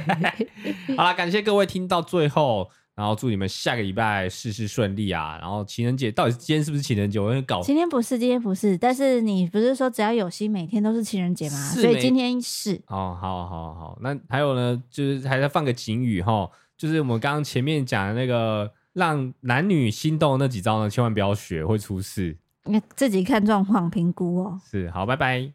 [0.97, 5.37] 好啦，感谢各位听到最后，然后祝你们下个礼拜事事顺利啊！
[5.39, 7.19] 然后情人节到底今天是不是情人节？
[7.19, 11.57] 我有点搞，今天不是，今天不是，但是你不是说只要有心，每天都是情人节吗？
[11.75, 16.49] 所以今天是哦，好好好，那还有呢，就是还在放个警语哈。
[16.81, 22.35] 就是我们刚刚前面讲的那个让男女心动那几招呢，千万不要学，会出事。
[22.63, 24.59] 你自己看状况评估哦。
[24.65, 25.53] 是，好，拜拜。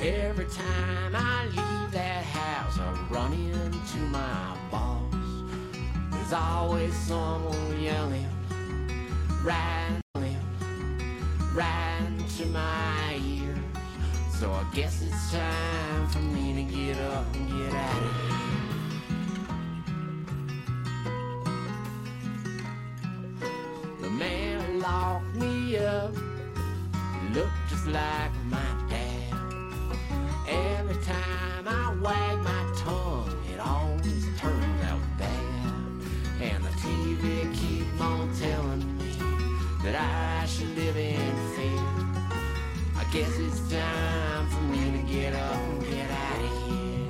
[0.00, 2.24] Every time I leave that
[3.08, 5.00] run into my boss.
[6.10, 7.44] There's always some
[7.80, 8.33] yellow
[9.44, 10.00] ran
[11.52, 13.58] right to my ears.
[14.40, 18.40] So I guess it's time for me to get up and get out of here.
[24.00, 26.14] The man locked me up,
[27.34, 29.34] looked just like my dad.
[30.48, 32.63] Every time I wag my
[43.14, 47.08] Guess it's time for me to get up and get out of here.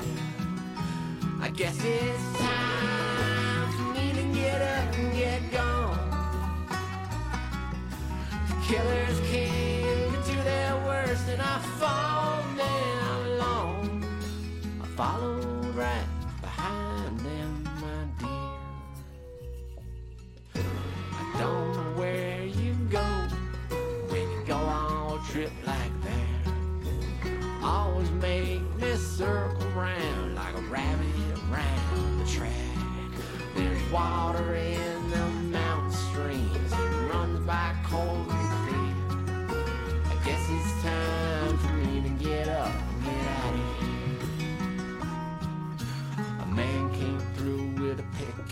[1.40, 2.13] I guess it's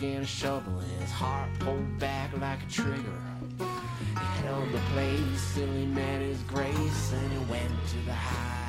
[0.05, 3.23] and a shovel and his heart pulled back like a trigger.
[3.59, 8.62] He held the place till he met his grace and he went to the high.